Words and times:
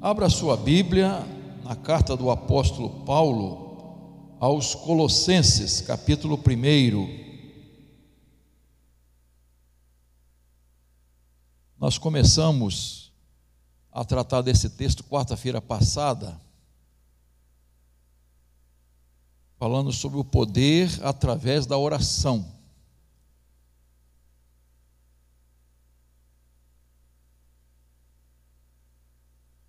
Abra 0.00 0.28
sua 0.28 0.58
Bíblia 0.58 1.26
na 1.64 1.74
carta 1.74 2.14
do 2.14 2.30
apóstolo 2.30 3.04
Paulo 3.06 4.36
aos 4.38 4.74
Colossenses, 4.74 5.80
capítulo 5.80 6.36
1. 6.36 7.26
Nós 11.78 11.96
começamos 11.96 13.10
a 13.90 14.04
tratar 14.04 14.42
desse 14.42 14.68
texto 14.68 15.02
quarta-feira 15.02 15.62
passada, 15.62 16.38
falando 19.58 19.90
sobre 19.92 20.18
o 20.18 20.24
poder 20.24 20.90
através 21.02 21.64
da 21.64 21.78
oração. 21.78 22.55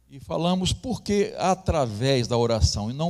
E 0.10 0.20
falamos 0.20 0.72
por 0.72 1.02
que 1.02 1.34
através 1.38 2.28
da 2.28 2.38
oração 2.38 2.90
e 2.90 2.94
não 2.94 3.10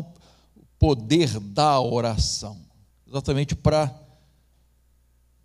o 0.55 0.65
poder 0.79 1.39
da 1.39 1.79
oração. 1.79 2.59
Exatamente 3.07 3.55
para 3.55 3.93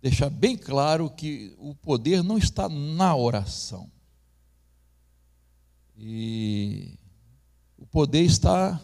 deixar 0.01 0.29
bem 0.29 0.57
claro 0.57 1.09
que 1.09 1.55
o 1.57 1.75
poder 1.75 2.23
não 2.23 2.37
está 2.37 2.67
na 2.67 3.15
oração. 3.15 3.89
E 5.95 6.97
o 7.77 7.85
poder 7.85 8.23
está 8.23 8.81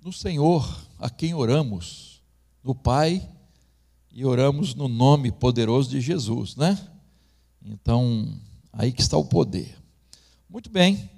no 0.00 0.12
Senhor, 0.12 0.86
a 0.98 1.10
quem 1.10 1.34
oramos, 1.34 2.22
no 2.62 2.74
Pai, 2.74 3.26
e 4.12 4.24
oramos 4.24 4.74
no 4.74 4.86
nome 4.86 5.32
poderoso 5.32 5.90
de 5.90 6.00
Jesus, 6.00 6.54
né? 6.56 6.78
Então, 7.62 8.38
aí 8.72 8.92
que 8.92 9.00
está 9.00 9.16
o 9.16 9.24
poder. 9.24 9.76
Muito 10.48 10.70
bem. 10.70 11.10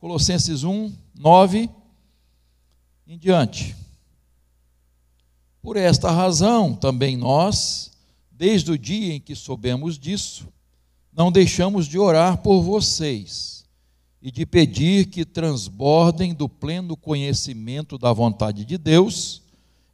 Colossenses 0.00 0.62
1, 0.62 0.92
9 1.18 1.68
em 3.06 3.18
diante. 3.18 3.74
Por 5.60 5.76
esta 5.76 6.10
razão, 6.10 6.72
também 6.72 7.16
nós, 7.16 7.90
desde 8.30 8.70
o 8.70 8.78
dia 8.78 9.14
em 9.14 9.20
que 9.20 9.34
soubemos 9.34 9.98
disso, 9.98 10.46
não 11.12 11.32
deixamos 11.32 11.88
de 11.88 11.98
orar 11.98 12.38
por 12.38 12.62
vocês 12.62 13.64
e 14.22 14.30
de 14.30 14.46
pedir 14.46 15.06
que 15.06 15.24
transbordem 15.24 16.32
do 16.32 16.48
pleno 16.48 16.96
conhecimento 16.96 17.98
da 17.98 18.12
vontade 18.12 18.64
de 18.64 18.78
Deus, 18.78 19.42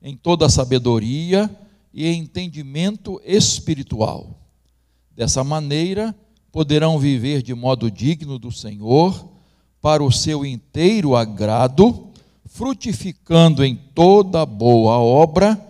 em 0.02 0.14
toda 0.14 0.50
sabedoria 0.50 1.50
e 1.94 2.06
entendimento 2.08 3.18
espiritual. 3.24 4.38
Dessa 5.10 5.42
maneira, 5.42 6.14
poderão 6.52 6.98
viver 6.98 7.42
de 7.42 7.54
modo 7.54 7.90
digno 7.90 8.38
do 8.38 8.52
Senhor 8.52 9.33
para 9.84 10.02
o 10.02 10.10
seu 10.10 10.46
inteiro 10.46 11.14
agrado, 11.14 12.08
frutificando 12.46 13.62
em 13.62 13.76
toda 13.76 14.46
boa 14.46 14.94
obra, 14.98 15.62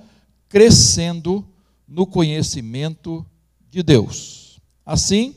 crescendo 0.49 1.45
no 1.89 2.07
conhecimento 2.07 3.27
de 3.69 3.83
Deus. 3.83 4.61
Assim, 4.87 5.35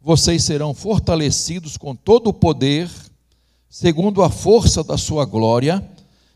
vocês 0.00 0.42
serão 0.44 0.72
fortalecidos 0.72 1.76
com 1.76 1.94
todo 1.94 2.28
o 2.28 2.32
poder, 2.32 2.90
segundo 3.68 4.22
a 4.22 4.30
força 4.30 4.82
da 4.82 4.96
sua 4.96 5.26
glória, 5.26 5.86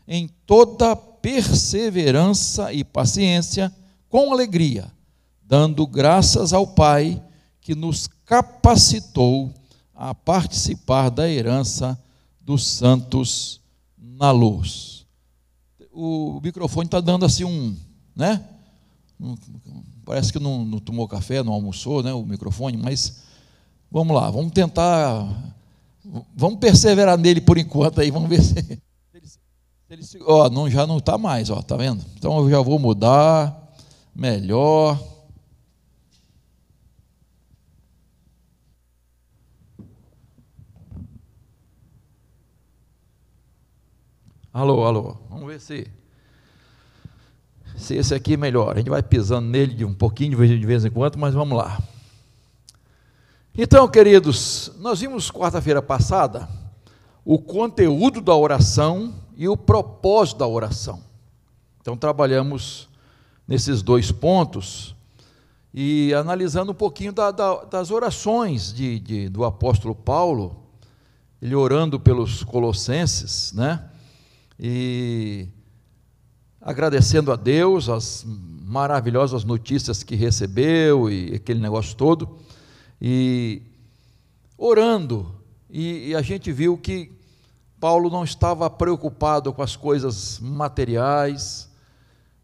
em 0.07 0.29
toda 0.45 0.95
perseverança 0.95 2.71
e 2.71 2.83
paciência, 2.83 3.73
com 4.07 4.31
alegria, 4.31 4.91
dando 5.41 5.87
graças 5.87 6.53
ao 6.53 6.67
Pai 6.67 7.19
que 7.59 7.73
nos 7.73 8.07
capacitou 8.23 9.51
a 9.95 10.13
participar 10.13 11.09
da 11.09 11.29
herança 11.29 11.97
dos 12.41 12.67
santos 12.67 13.61
na 13.97 14.31
luz. 14.31 15.05
O 15.91 16.39
microfone 16.43 16.87
está 16.87 16.99
dando 16.99 17.25
assim 17.25 17.45
um, 17.45 17.75
né? 18.15 18.43
parece 20.05 20.31
que 20.31 20.39
não, 20.39 20.63
não, 20.63 20.79
tomou 20.79 21.07
café, 21.07 21.41
não 21.41 21.53
almoçou, 21.53 22.03
né? 22.03 22.13
O 22.13 22.23
microfone, 22.23 22.77
mas 22.77 23.23
vamos 23.89 24.15
lá, 24.15 24.29
vamos 24.29 24.51
tentar, 24.51 25.27
vamos 26.35 26.59
perseverar 26.59 27.17
nele 27.17 27.41
por 27.41 27.57
enquanto 27.57 28.01
aí, 28.01 28.11
vamos 28.11 28.29
ver 28.29 28.41
se, 28.43 28.79
ele 29.89 30.03
ó, 30.25 30.49
não, 30.49 30.69
já 30.69 30.85
não 30.85 30.97
está 30.97 31.17
mais, 31.17 31.49
ó, 31.49 31.61
tá 31.61 31.75
vendo? 31.75 32.03
Então 32.17 32.37
eu 32.39 32.49
já 32.49 32.61
vou 32.61 32.77
mudar, 32.77 33.73
melhor. 34.13 34.99
Alô, 44.55 44.85
alô. 44.85 45.17
Vamos 45.29 45.47
ver 45.47 45.59
se, 45.59 45.85
se 47.75 47.93
esse 47.95 48.15
aqui 48.15 48.35
é 48.35 48.37
melhor. 48.37 48.73
A 48.73 48.77
gente 48.77 48.89
vai 48.89 49.03
pisando 49.03 49.49
nele 49.49 49.73
de 49.73 49.83
um 49.83 49.93
pouquinho 49.93 50.29
de 50.29 50.65
vez, 50.65 50.85
em 50.85 50.89
quando, 50.89 51.17
mas 51.17 51.33
vamos 51.33 51.57
lá. 51.57 51.77
Então, 53.57 53.85
queridos, 53.85 54.71
nós 54.79 55.01
vimos 55.01 55.29
quarta-feira 55.29 55.81
passada 55.81 56.47
o 57.25 57.37
conteúdo 57.37 58.21
da 58.21 58.33
oração 58.33 59.13
e 59.35 59.45
o 59.45 59.57
propósito 59.57 60.37
da 60.37 60.47
oração. 60.47 61.03
Então, 61.81 61.97
trabalhamos 61.97 62.87
nesses 63.45 63.81
dois 63.81 64.09
pontos 64.09 64.95
e 65.73 66.13
analisando 66.13 66.71
um 66.71 66.75
pouquinho 66.75 67.11
da, 67.11 67.29
da, 67.29 67.65
das 67.65 67.91
orações 67.91 68.73
de, 68.73 69.01
de, 69.01 69.27
do 69.27 69.43
apóstolo 69.43 69.93
Paulo, 69.93 70.63
ele 71.41 71.55
orando 71.55 71.99
pelos 71.99 72.41
colossenses, 72.41 73.51
né? 73.51 73.89
E 74.59 75.47
agradecendo 76.61 77.31
a 77.31 77.35
Deus 77.35 77.89
as 77.89 78.25
maravilhosas 78.25 79.43
notícias 79.43 80.01
que 80.01 80.15
recebeu 80.15 81.09
e 81.09 81.35
aquele 81.35 81.59
negócio 81.59 81.95
todo, 81.95 82.39
e 82.99 83.61
orando, 84.57 85.35
e, 85.69 86.09
e 86.09 86.15
a 86.15 86.21
gente 86.21 86.51
viu 86.51 86.77
que 86.77 87.11
Paulo 87.79 88.09
não 88.09 88.23
estava 88.23 88.69
preocupado 88.69 89.53
com 89.53 89.61
as 89.61 89.75
coisas 89.75 90.39
materiais, 90.39 91.69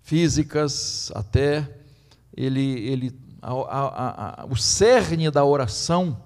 físicas 0.03 1.11
até, 1.16 1.67
ele, 2.35 2.79
ele, 2.88 3.19
a, 3.41 3.51
a, 3.51 4.41
a, 4.41 4.45
o 4.45 4.55
cerne 4.55 5.31
da 5.31 5.44
oração 5.44 6.21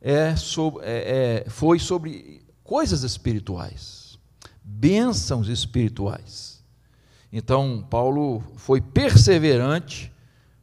é, 0.00 0.36
sobre, 0.36 0.84
é, 0.84 1.42
é, 1.46 1.50
foi 1.50 1.78
sobre 1.78 2.42
coisas 2.62 3.02
espirituais 3.02 4.03
bênçãos 4.64 5.48
espirituais. 5.48 6.64
Então, 7.32 7.84
Paulo 7.90 8.42
foi 8.56 8.80
perseverante 8.80 10.10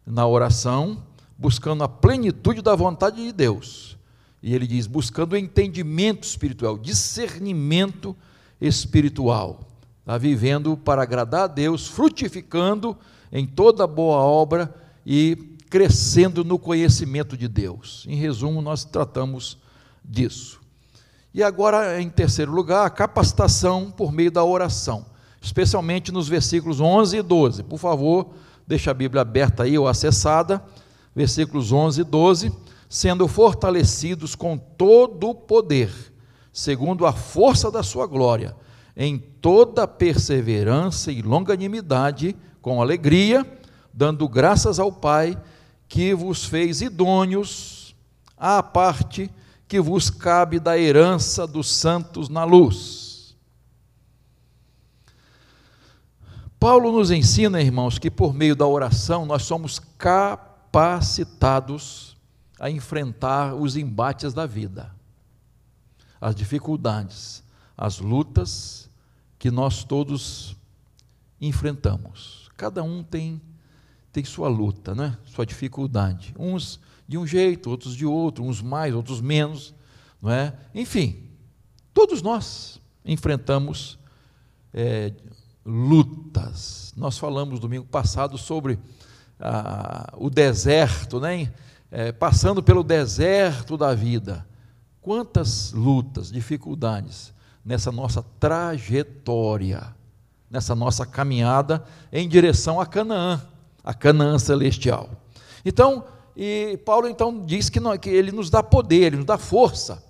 na 0.05 0.25
oração, 0.25 1.03
buscando 1.37 1.83
a 1.83 1.87
plenitude 1.87 2.61
da 2.61 2.75
vontade 2.75 3.23
de 3.23 3.31
Deus. 3.31 3.97
E 4.41 4.55
ele 4.55 4.65
diz: 4.65 4.87
buscando 4.87 5.37
entendimento 5.37 6.23
espiritual, 6.23 6.77
discernimento 6.77 8.15
espiritual. 8.59 9.59
Está 9.99 10.17
vivendo 10.17 10.75
para 10.75 11.03
agradar 11.03 11.43
a 11.43 11.47
Deus, 11.47 11.87
frutificando 11.87 12.97
em 13.31 13.45
toda 13.45 13.85
boa 13.85 14.17
obra 14.17 14.73
e 15.05 15.57
crescendo 15.69 16.43
no 16.43 16.57
conhecimento 16.57 17.37
de 17.37 17.47
Deus. 17.47 18.05
Em 18.07 18.15
resumo, 18.15 18.61
nós 18.61 18.83
tratamos 18.83 19.57
disso. 20.03 20.60
E 21.33 21.41
agora, 21.41 22.01
em 22.01 22.09
terceiro 22.09 22.51
lugar, 22.51 22.85
a 22.85 22.89
capacitação 22.89 23.89
por 23.89 24.11
meio 24.11 24.29
da 24.29 24.43
oração, 24.43 25.05
especialmente 25.41 26.11
nos 26.11 26.27
versículos 26.27 26.81
11 26.81 27.17
e 27.17 27.21
12. 27.21 27.63
Por 27.63 27.77
favor, 27.79 28.31
deixa 28.67 28.91
a 28.91 28.93
Bíblia 28.93 29.21
aberta 29.21 29.63
aí 29.63 29.77
ou 29.77 29.87
acessada, 29.87 30.61
versículos 31.15 31.71
11 31.71 32.01
e 32.01 32.03
12. 32.03 32.51
Sendo 32.89 33.25
fortalecidos 33.29 34.35
com 34.35 34.57
todo 34.57 35.29
o 35.29 35.35
poder, 35.35 35.89
segundo 36.51 37.05
a 37.05 37.13
força 37.13 37.71
da 37.71 37.81
sua 37.81 38.05
glória, 38.05 38.53
em 38.97 39.17
toda 39.17 39.87
perseverança 39.87 41.13
e 41.13 41.21
longanimidade, 41.21 42.35
com 42.61 42.81
alegria, 42.81 43.45
dando 43.93 44.27
graças 44.27 44.77
ao 44.77 44.91
Pai 44.91 45.41
que 45.87 46.13
vos 46.13 46.43
fez 46.43 46.81
idôneos 46.81 47.95
à 48.37 48.61
parte 48.61 49.31
que 49.71 49.79
vos 49.79 50.09
cabe 50.09 50.59
da 50.59 50.77
herança 50.77 51.47
dos 51.47 51.71
santos 51.71 52.27
na 52.27 52.43
luz. 52.43 53.37
Paulo 56.59 56.91
nos 56.91 57.09
ensina, 57.09 57.61
irmãos, 57.61 57.97
que 57.97 58.11
por 58.11 58.33
meio 58.33 58.53
da 58.53 58.67
oração 58.67 59.25
nós 59.25 59.43
somos 59.43 59.79
capacitados 59.97 62.17
a 62.59 62.69
enfrentar 62.69 63.55
os 63.55 63.77
embates 63.77 64.33
da 64.33 64.45
vida, 64.45 64.93
as 66.19 66.35
dificuldades, 66.35 67.41
as 67.77 67.99
lutas 67.99 68.89
que 69.39 69.49
nós 69.49 69.85
todos 69.85 70.57
enfrentamos. 71.39 72.51
Cada 72.57 72.83
um 72.83 73.01
tem 73.01 73.41
tem 74.11 74.23
sua 74.23 74.47
luta, 74.47 74.93
né? 74.93 75.17
Sua 75.25 75.45
dificuldade. 75.45 76.33
Uns 76.37 76.79
de 77.07 77.17
um 77.17 77.27
jeito, 77.27 77.69
outros 77.69 77.95
de 77.95 78.05
outro, 78.05 78.43
uns 78.43 78.61
mais, 78.61 78.93
outros 78.93 79.19
menos, 79.21 79.73
não 80.21 80.31
é? 80.31 80.53
Enfim, 80.73 81.31
Todos 81.93 82.21
nós 82.21 82.79
enfrentamos 83.03 83.99
é, 84.73 85.13
lutas. 85.65 86.93
Nós 86.95 87.17
falamos 87.17 87.59
domingo 87.59 87.85
passado 87.85 88.37
sobre 88.37 88.79
ah, 89.39 90.13
o 90.17 90.29
deserto, 90.29 91.19
né? 91.19 91.51
É, 91.91 92.11
passando 92.13 92.63
pelo 92.63 92.83
deserto 92.83 93.75
da 93.75 93.93
vida. 93.93 94.47
Quantas 95.01 95.73
lutas, 95.73 96.31
dificuldades 96.31 97.33
nessa 97.65 97.91
nossa 97.91 98.23
trajetória, 98.39 99.93
nessa 100.49 100.73
nossa 100.73 101.05
caminhada 101.05 101.83
em 102.11 102.29
direção 102.29 102.79
a 102.79 102.85
Canaã, 102.85 103.41
a 103.83 103.93
Canaã 103.93 104.37
celestial. 104.37 105.09
Então, 105.65 106.05
e 106.35 106.79
Paulo 106.85 107.07
então 107.07 107.45
diz 107.45 107.69
que, 107.69 107.79
que 107.99 108.09
ele 108.09 108.31
nos 108.31 108.49
dá 108.49 108.63
poder, 108.63 109.07
ele 109.07 109.17
nos 109.17 109.25
dá 109.25 109.37
força 109.37 110.03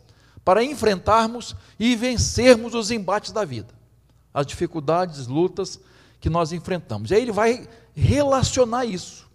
para 0.44 0.64
enfrentarmos 0.64 1.56
e 1.80 1.96
vencermos 1.96 2.74
os 2.74 2.92
embates 2.92 3.32
da 3.32 3.46
vida, 3.46 3.74
as 4.34 4.46
dificuldades, 4.46 5.28
lutas 5.28 5.80
que 6.20 6.30
nós 6.30 6.52
enfrentamos. 6.52 7.12
E 7.12 7.16
aí 7.16 7.22
ele 7.22 7.32
vai 7.32 7.68
relacionar 7.94 8.86
isso. 8.86 9.30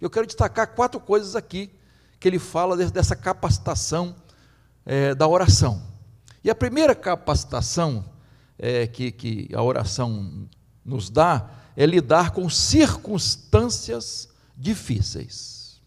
Eu 0.00 0.10
quero 0.10 0.26
destacar 0.26 0.74
quatro 0.74 1.00
coisas 1.00 1.36
aqui 1.36 1.70
que 2.18 2.28
ele 2.28 2.38
fala 2.38 2.76
dessa 2.76 3.16
capacitação 3.16 4.14
é, 4.84 5.14
da 5.14 5.26
oração. 5.26 5.82
E 6.44 6.50
a 6.50 6.54
primeira 6.54 6.94
capacitação 6.94 8.04
é, 8.58 8.86
que, 8.86 9.10
que 9.12 9.48
a 9.54 9.62
oração 9.62 10.48
nos 10.84 11.08
dá 11.08 11.48
é 11.76 11.86
lidar 11.86 12.30
com 12.30 12.48
circunstâncias 12.48 14.28
difíceis. 14.56 15.80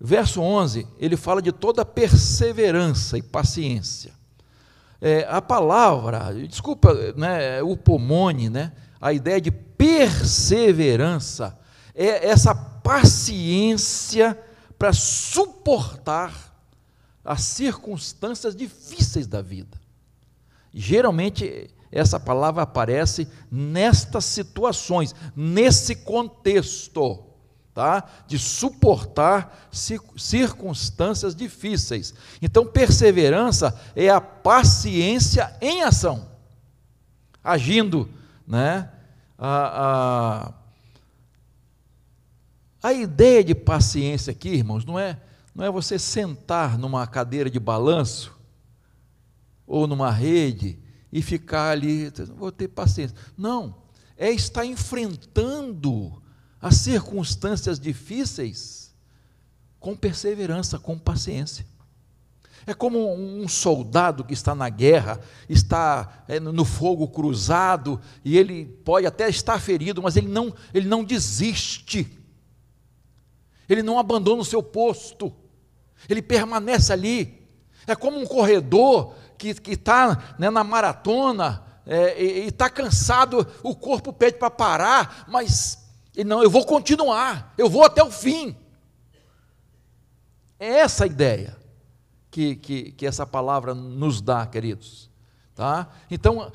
Verso 0.00 0.40
11, 0.40 0.86
ele 0.98 1.16
fala 1.16 1.42
de 1.42 1.52
toda 1.52 1.84
perseverança 1.84 3.18
e 3.18 3.22
paciência. 3.22 4.12
É, 5.00 5.26
a 5.28 5.42
palavra, 5.42 6.32
desculpa, 6.46 6.94
né, 7.16 7.60
o 7.62 7.76
pomone, 7.76 8.48
né, 8.48 8.72
a 9.00 9.12
ideia 9.12 9.40
de 9.40 9.50
perseverança 9.50 11.58
é 11.94 12.28
essa 12.28 12.54
paciência 12.54 14.38
para 14.78 14.92
suportar 14.92 16.50
as 17.24 17.42
circunstâncias 17.42 18.56
difíceis 18.56 19.26
da 19.26 19.42
vida. 19.42 19.78
Geralmente, 20.72 21.68
essa 21.90 22.20
palavra 22.20 22.62
aparece 22.62 23.26
nestas 23.50 24.24
situações, 24.24 25.14
nesse 25.34 25.96
contexto, 25.96 27.24
tá? 27.74 28.08
De 28.26 28.38
suportar 28.38 29.68
circunstâncias 30.16 31.34
difíceis. 31.34 32.14
Então, 32.40 32.64
perseverança 32.64 33.78
é 33.96 34.08
a 34.08 34.20
paciência 34.20 35.56
em 35.60 35.82
ação, 35.82 36.28
agindo, 37.42 38.08
né? 38.46 38.90
A, 39.36 40.52
a, 42.82 42.88
a 42.88 42.92
ideia 42.92 43.42
de 43.42 43.54
paciência 43.54 44.30
aqui, 44.30 44.50
irmãos, 44.50 44.84
não 44.84 44.98
é 44.98 45.18
não 45.52 45.64
é 45.64 45.70
você 45.70 45.98
sentar 45.98 46.78
numa 46.78 47.06
cadeira 47.06 47.50
de 47.50 47.58
balanço 47.58 48.34
ou 49.66 49.86
numa 49.86 50.10
rede 50.10 50.78
e 51.12 51.22
ficar 51.22 51.70
ali, 51.70 52.12
vou 52.36 52.52
ter 52.52 52.68
paciência. 52.68 53.16
Não, 53.36 53.76
é 54.16 54.30
estar 54.30 54.64
enfrentando 54.64 56.22
as 56.60 56.76
circunstâncias 56.76 57.80
difíceis 57.80 58.94
com 59.78 59.96
perseverança, 59.96 60.78
com 60.78 60.98
paciência. 60.98 61.66
É 62.66 62.74
como 62.74 63.12
um 63.14 63.48
soldado 63.48 64.22
que 64.22 64.34
está 64.34 64.54
na 64.54 64.68
guerra, 64.68 65.18
está 65.48 66.24
é, 66.28 66.38
no 66.38 66.64
fogo 66.64 67.08
cruzado, 67.08 68.00
e 68.22 68.36
ele 68.36 68.66
pode 68.84 69.06
até 69.06 69.28
estar 69.28 69.58
ferido, 69.58 70.02
mas 70.02 70.16
ele 70.16 70.28
não, 70.28 70.54
ele 70.74 70.86
não 70.86 71.02
desiste. 71.02 72.06
Ele 73.66 73.82
não 73.82 73.98
abandona 73.98 74.42
o 74.42 74.44
seu 74.44 74.62
posto 74.62 75.34
ele 76.08 76.22
permanece 76.22 76.92
ali. 76.92 77.40
É 77.86 77.94
como 77.94 78.18
um 78.18 78.26
corredor 78.26 79.14
que 79.54 79.72
está 79.72 80.34
né, 80.38 80.50
na 80.50 80.62
maratona 80.62 81.64
é, 81.86 82.22
e 82.22 82.46
está 82.48 82.68
cansado, 82.68 83.46
o 83.62 83.74
corpo 83.74 84.12
pede 84.12 84.38
para 84.38 84.50
parar, 84.50 85.24
mas 85.28 85.90
não, 86.24 86.42
eu 86.42 86.50
vou 86.50 86.64
continuar, 86.64 87.54
eu 87.56 87.68
vou 87.68 87.84
até 87.84 88.02
o 88.02 88.10
fim. 88.10 88.54
É 90.58 90.80
essa 90.80 91.04
a 91.04 91.06
ideia 91.06 91.56
que, 92.30 92.54
que, 92.56 92.92
que 92.92 93.06
essa 93.06 93.26
palavra 93.26 93.74
nos 93.74 94.20
dá, 94.20 94.46
queridos. 94.46 95.08
Tá? 95.54 95.88
Então, 96.10 96.52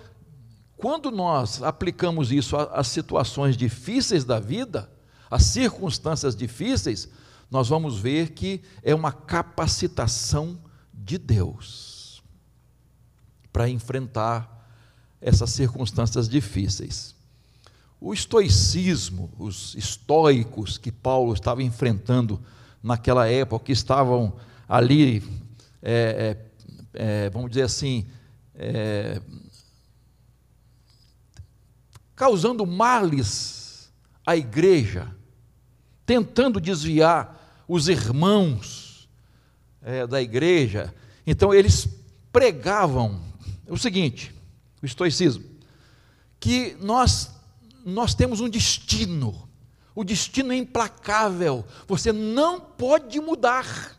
quando 0.77 1.09
nós 1.09 1.63
aplicamos 1.63 2.31
isso 2.31 2.55
às 2.55 2.87
situações 2.87 3.57
difíceis 3.57 4.23
da 4.23 4.39
vida, 4.39 4.89
às 5.29 5.43
circunstâncias 5.43 6.35
difíceis, 6.35 7.09
nós 7.49 7.67
vamos 7.67 7.97
ver 7.97 8.31
que 8.31 8.61
é 8.83 8.93
uma 8.93 9.11
capacitação 9.11 10.59
de 10.93 11.17
Deus 11.17 11.94
para 13.55 13.69
enfrentar 13.69 14.67
essas 15.21 15.49
circunstâncias 15.51 16.27
difíceis. 16.27 17.15
O 18.01 18.13
estoicismo, 18.13 19.31
os 19.39 19.73
estoicos 19.75 20.77
que 20.77 20.91
Paulo 20.91 21.33
estava 21.33 21.63
enfrentando 21.63 22.43
naquela 22.83 23.29
época, 23.29 23.63
que 23.63 23.71
estavam 23.71 24.35
ali, 24.67 25.23
é, 25.81 26.37
é, 26.93 27.25
é, 27.25 27.29
vamos 27.29 27.49
dizer 27.49 27.61
assim, 27.61 28.05
é, 28.55 29.21
causando 32.13 32.65
males 32.65 33.89
à 34.25 34.35
igreja, 34.35 35.15
tentando 36.05 36.59
desviar 36.59 37.63
os 37.69 37.87
irmãos 37.87 39.07
é, 39.81 40.05
da 40.05 40.21
igreja. 40.21 40.93
Então 41.25 41.53
eles 41.53 41.87
pregavam 42.33 43.33
o 43.67 43.77
seguinte, 43.77 44.33
o 44.81 44.85
estoicismo, 44.85 45.43
que 46.39 46.75
nós 46.79 47.31
nós 47.85 48.15
temos 48.15 48.39
um 48.39 48.49
destino. 48.49 49.47
O 49.93 50.03
destino 50.03 50.51
é 50.51 50.55
implacável. 50.57 51.63
Você 51.87 52.11
não 52.11 52.59
pode 52.59 53.19
mudar 53.21 53.95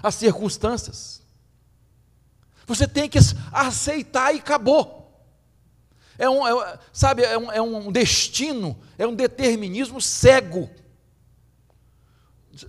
as 0.00 0.14
circunstâncias. 0.14 1.20
Você 2.68 2.86
tem 2.86 3.08
que 3.08 3.18
aceitar 3.52 4.32
e 4.32 4.38
acabou 4.38 5.00
é 6.20 6.28
um, 6.28 6.46
é, 6.46 6.78
sabe, 6.92 7.22
é 7.22 7.38
um, 7.38 7.50
é 7.50 7.62
um 7.62 7.90
destino, 7.90 8.78
é 8.98 9.06
um 9.06 9.14
determinismo 9.14 10.02
cego. 10.02 10.68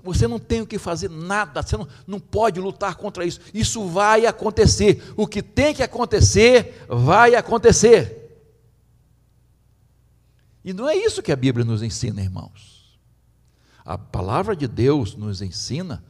Você 0.03 0.27
não 0.27 0.39
tem 0.39 0.61
o 0.61 0.67
que 0.67 0.77
fazer 0.77 1.09
nada, 1.09 1.61
você 1.61 1.75
não, 1.75 1.87
não 2.05 2.19
pode 2.19 2.59
lutar 2.59 2.95
contra 2.95 3.25
isso. 3.25 3.39
Isso 3.53 3.87
vai 3.87 4.25
acontecer. 4.25 5.13
O 5.17 5.25
que 5.25 5.41
tem 5.41 5.73
que 5.73 5.83
acontecer, 5.83 6.85
vai 6.87 7.35
acontecer. 7.35 8.21
E 10.63 10.71
não 10.71 10.87
é 10.87 10.95
isso 10.95 11.23
que 11.23 11.31
a 11.31 11.35
Bíblia 11.35 11.65
nos 11.65 11.81
ensina, 11.81 12.21
irmãos. 12.21 12.99
A 13.83 13.97
palavra 13.97 14.55
de 14.55 14.67
Deus 14.67 15.15
nos 15.15 15.41
ensina 15.41 16.03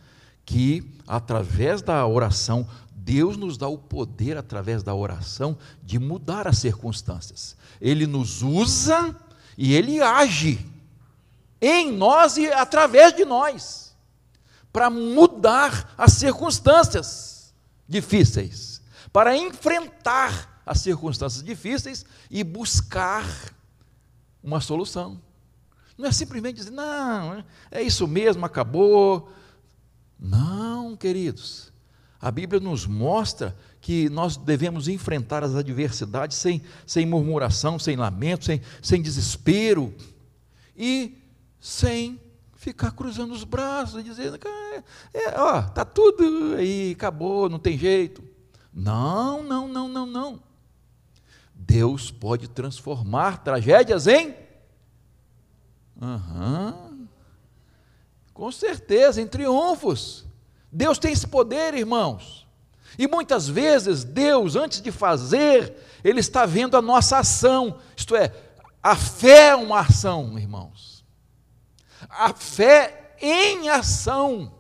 que, 0.46 0.84
através 1.08 1.82
da 1.82 2.06
oração, 2.06 2.68
Deus 2.94 3.38
nos 3.38 3.58
dá 3.58 3.68
o 3.68 3.78
poder, 3.78 4.38
através 4.38 4.84
da 4.84 4.94
oração, 4.94 5.58
de 5.82 5.98
mudar 5.98 6.48
as 6.48 6.58
circunstâncias. 6.58 7.56
Ele 7.80 8.06
nos 8.06 8.42
usa 8.42 9.16
e 9.58 9.74
ele 9.74 10.02
age 10.02 10.71
em 11.62 11.92
nós 11.92 12.38
e 12.38 12.52
através 12.52 13.16
de 13.16 13.24
nós, 13.24 13.96
para 14.74 14.90
mudar 14.90 15.94
as 15.98 16.14
circunstâncias 16.14 17.54
difíceis, 17.88 18.82
para 19.14 19.36
enfrentar 19.38 20.62
as 20.66 20.80
circunstâncias 20.80 21.44
difíceis 21.44 22.06
e 22.30 22.44
buscar 22.44 23.26
uma 24.42 24.60
solução. 24.60 25.22
Não 25.98 26.08
é 26.08 26.12
simplesmente 26.12 26.56
dizer, 26.56 26.72
não, 26.72 27.44
é 27.70 27.82
isso 27.82 28.08
mesmo, 28.08 28.46
acabou. 28.46 29.32
Não, 30.18 30.96
queridos 30.96 31.72
a 32.22 32.30
Bíblia 32.30 32.60
nos 32.60 32.86
mostra 32.86 33.58
que 33.82 34.08
nós 34.10 34.38
devemos 34.38 34.88
enfrentar 34.88 35.44
as 35.44 35.56
adversidades 35.56 36.38
sem, 36.38 36.62
sem 36.86 37.04
murmuração, 37.04 37.80
sem 37.80 37.96
lamento, 37.96 38.46
sem, 38.46 38.62
sem 38.80 39.02
desespero 39.02 39.92
e 40.78 41.18
sem 41.62 42.20
ficar 42.56 42.92
cruzando 42.92 43.34
os 43.34 43.44
braços 43.44 44.02
e 44.02 44.04
dizendo, 44.04 44.38
é, 45.14 45.40
ó, 45.40 45.62
tá 45.62 45.86
tudo 45.86 46.56
aí, 46.58 46.92
acabou, 46.92 47.48
não 47.48 47.60
tem 47.60 47.78
jeito. 47.78 48.24
Não, 48.74 49.44
não, 49.44 49.68
não, 49.68 49.88
não, 49.88 50.06
não. 50.06 50.44
Deus 51.54 52.10
pode 52.10 52.48
transformar 52.48 53.44
tragédias 53.44 54.08
em 54.08 54.36
uhum. 56.02 57.08
com 58.34 58.52
certeza, 58.52 59.22
em 59.22 59.28
triunfos. 59.28 60.26
Deus 60.72 60.98
tem 60.98 61.14
esse 61.14 61.28
poder, 61.28 61.76
irmãos. 61.76 62.48
E 62.98 63.08
muitas 63.08 63.48
vezes 63.48 64.04
Deus, 64.04 64.56
antes 64.56 64.82
de 64.82 64.92
fazer, 64.92 65.76
Ele 66.04 66.20
está 66.20 66.46
vendo 66.46 66.76
a 66.76 66.82
nossa 66.82 67.20
ação, 67.20 67.80
isto 67.96 68.16
é, 68.16 68.34
a 68.82 68.96
fé 68.96 69.50
é 69.50 69.56
uma 69.56 69.82
ação, 69.82 70.38
irmãos. 70.38 70.91
A 72.10 72.34
fé 72.34 73.16
em 73.22 73.70
ação, 73.70 74.54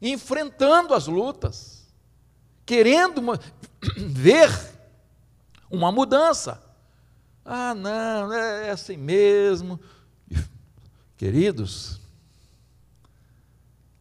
enfrentando 0.00 0.94
as 0.94 1.06
lutas, 1.06 1.86
querendo 2.66 3.18
uma, 3.18 3.40
ver 3.96 4.50
uma 5.70 5.90
mudança. 5.90 6.62
Ah, 7.44 7.74
não, 7.74 8.32
é 8.32 8.70
assim 8.70 8.96
mesmo. 8.96 9.80
Queridos, 11.16 12.00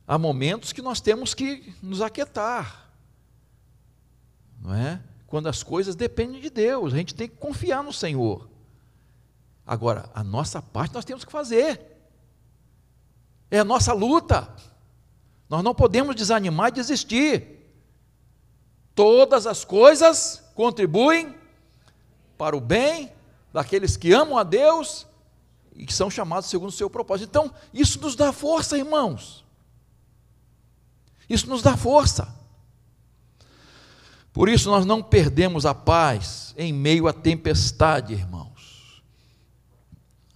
há 0.06 0.18
momentos 0.18 0.72
que 0.72 0.82
nós 0.82 1.02
temos 1.02 1.34
que 1.34 1.74
nos 1.82 2.02
aquietar, 2.02 2.92
não 4.60 4.74
é? 4.74 5.02
Quando 5.26 5.48
as 5.48 5.64
coisas 5.64 5.96
dependem 5.96 6.40
de 6.40 6.50
Deus, 6.50 6.94
a 6.94 6.98
gente 6.98 7.16
tem 7.16 7.28
que 7.28 7.36
confiar 7.36 7.84
no 7.84 7.92
Senhor. 7.92 8.50
Agora, 9.66 10.10
a 10.14 10.24
nossa 10.24 10.62
parte 10.62 10.94
nós 10.94 11.04
temos 11.04 11.26
que 11.26 11.32
fazer, 11.32 11.97
é 13.50 13.60
a 13.60 13.66
nossa 13.66 13.94
luta, 13.94 14.54
nós 15.50 15.64
não 15.64 15.74
podemos 15.74 16.16
desanimar 16.16 16.70
e 16.70 16.74
desistir. 16.74 17.58
Todas 18.94 19.48
as 19.48 19.64
coisas 19.64 20.44
contribuem 20.56 21.36
para 22.38 22.56
o 22.56 22.62
bem 22.62 23.12
daqueles 23.54 23.96
que 23.96 24.12
amam 24.12 24.38
a 24.38 24.44
Deus 24.44 25.08
e 25.76 25.86
que 25.86 25.94
são 25.94 26.10
chamados 26.10 26.50
segundo 26.50 26.70
o 26.70 26.74
seu 26.74 26.90
propósito. 26.90 27.30
Então, 27.30 27.54
isso 27.74 28.02
nos 28.02 28.16
dá 28.16 28.34
força, 28.34 28.78
irmãos. 28.78 29.46
Isso 31.30 31.48
nos 31.48 31.62
dá 31.62 31.78
força. 31.78 32.36
Por 34.34 34.50
isso 34.50 34.70
nós 34.70 34.86
não 34.86 35.02
perdemos 35.02 35.66
a 35.66 35.74
paz 35.74 36.54
em 36.58 36.72
meio 36.72 37.08
à 37.08 37.14
tempestade, 37.14 38.14
irmãos. 38.14 39.02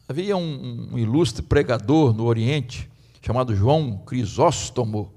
Havia 0.08 0.36
um, 0.36 0.90
um 0.94 0.98
ilustre 0.98 1.42
pregador 1.42 2.14
no 2.14 2.26
Oriente, 2.26 2.91
chamado 3.22 3.56
João 3.56 3.98
Crisóstomo. 4.06 5.14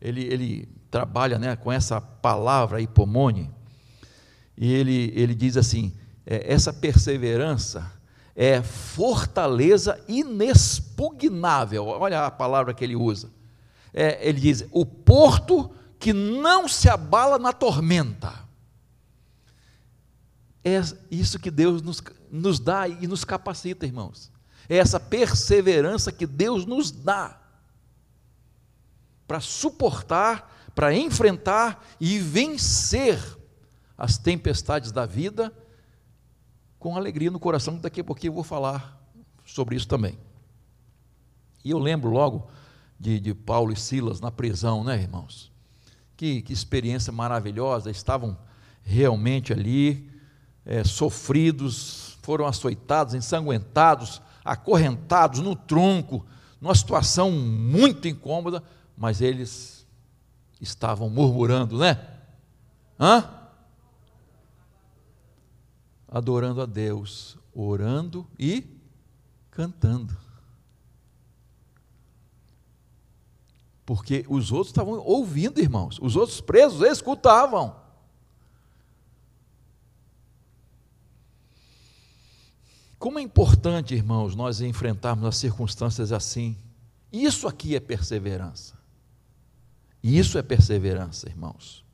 Ele, 0.00 0.22
ele 0.24 0.68
trabalha 0.90 1.38
né, 1.38 1.56
com 1.56 1.70
essa 1.70 2.00
palavra 2.00 2.80
hipomone. 2.80 3.50
E 4.56 4.72
ele, 4.72 5.12
ele 5.14 5.34
diz 5.34 5.56
assim: 5.56 5.92
é, 6.26 6.52
essa 6.52 6.72
perseverança 6.72 7.92
é 8.34 8.62
fortaleza 8.62 10.02
inexpugnável. 10.08 11.86
Olha 11.86 12.26
a 12.26 12.30
palavra 12.30 12.74
que 12.74 12.84
ele 12.84 12.96
usa 12.96 13.30
é, 13.94 14.28
ele 14.28 14.40
diz: 14.40 14.66
o 14.72 14.84
porto 14.84 15.70
que 16.00 16.12
não 16.12 16.66
se 16.66 16.88
abala 16.88 17.38
na 17.38 17.52
tormenta. 17.52 18.44
É 20.64 20.80
isso 21.10 21.38
que 21.38 21.50
Deus 21.50 21.80
nos, 21.80 22.02
nos 22.30 22.58
dá 22.58 22.88
e 22.88 23.06
nos 23.06 23.24
capacita, 23.24 23.86
irmãos. 23.86 24.32
É 24.68 24.76
essa 24.76 24.98
perseverança 24.98 26.10
que 26.10 26.26
Deus 26.26 26.64
nos 26.64 26.90
dá 26.90 27.40
para 29.26 29.40
suportar, 29.40 30.70
para 30.74 30.94
enfrentar 30.94 31.86
e 32.00 32.18
vencer 32.18 33.18
as 33.96 34.18
tempestades 34.18 34.92
da 34.92 35.06
vida 35.06 35.52
com 36.78 36.96
alegria 36.96 37.30
no 37.30 37.40
coração. 37.40 37.78
Daqui 37.78 38.00
a 38.00 38.04
pouquinho 38.04 38.30
eu 38.30 38.34
vou 38.34 38.44
falar 38.44 39.00
sobre 39.44 39.76
isso 39.76 39.88
também. 39.88 40.18
E 41.64 41.70
eu 41.70 41.78
lembro 41.78 42.10
logo 42.10 42.48
de, 42.98 43.18
de 43.18 43.34
Paulo 43.34 43.72
e 43.72 43.76
Silas 43.76 44.20
na 44.20 44.30
prisão, 44.30 44.84
né, 44.84 45.00
irmãos? 45.00 45.50
Que, 46.16 46.42
que 46.42 46.52
experiência 46.52 47.12
maravilhosa, 47.12 47.90
estavam 47.90 48.36
realmente 48.82 49.52
ali, 49.52 50.10
é, 50.64 50.84
sofridos, 50.84 52.18
foram 52.22 52.46
açoitados, 52.46 53.14
ensanguentados, 53.14 54.20
acorrentados 54.44 55.40
no 55.40 55.56
tronco, 55.56 56.24
numa 56.60 56.74
situação 56.74 57.30
muito 57.30 58.06
incômoda, 58.06 58.62
mas 58.96 59.20
eles 59.20 59.86
estavam 60.60 61.08
murmurando, 61.08 61.78
né? 61.78 62.06
Hã? 62.98 63.30
Adorando 66.06 66.60
a 66.62 66.66
Deus, 66.66 67.36
orando 67.54 68.26
e 68.38 68.64
cantando. 69.50 70.16
Porque 73.86 74.24
os 74.28 74.50
outros 74.50 74.68
estavam 74.68 74.98
ouvindo, 74.98 75.60
irmãos. 75.60 75.98
Os 76.00 76.16
outros 76.16 76.40
presos 76.40 76.80
escutavam. 76.82 77.83
Como 83.04 83.18
é 83.18 83.22
importante, 83.22 83.94
irmãos, 83.94 84.34
nós 84.34 84.62
enfrentarmos 84.62 85.26
as 85.26 85.36
circunstâncias 85.36 86.10
assim. 86.10 86.56
Isso 87.12 87.46
aqui 87.46 87.76
é 87.76 87.80
perseverança. 87.80 88.78
Isso 90.02 90.38
é 90.38 90.42
perseverança, 90.42 91.28
irmãos. 91.28 91.84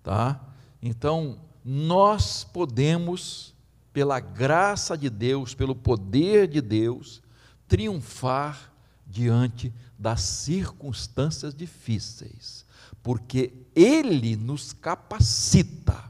Tá? 0.00 0.40
Então, 0.80 1.40
nós 1.64 2.44
podemos, 2.44 3.52
pela 3.92 4.20
graça 4.20 4.96
de 4.96 5.10
Deus, 5.10 5.54
pelo 5.54 5.74
poder 5.74 6.46
de 6.46 6.60
Deus, 6.60 7.20
triunfar 7.66 8.72
diante 9.04 9.74
das 9.98 10.20
circunstâncias 10.20 11.52
difíceis, 11.52 12.64
porque 13.02 13.52
Ele 13.74 14.36
nos 14.36 14.72
capacita 14.72 16.04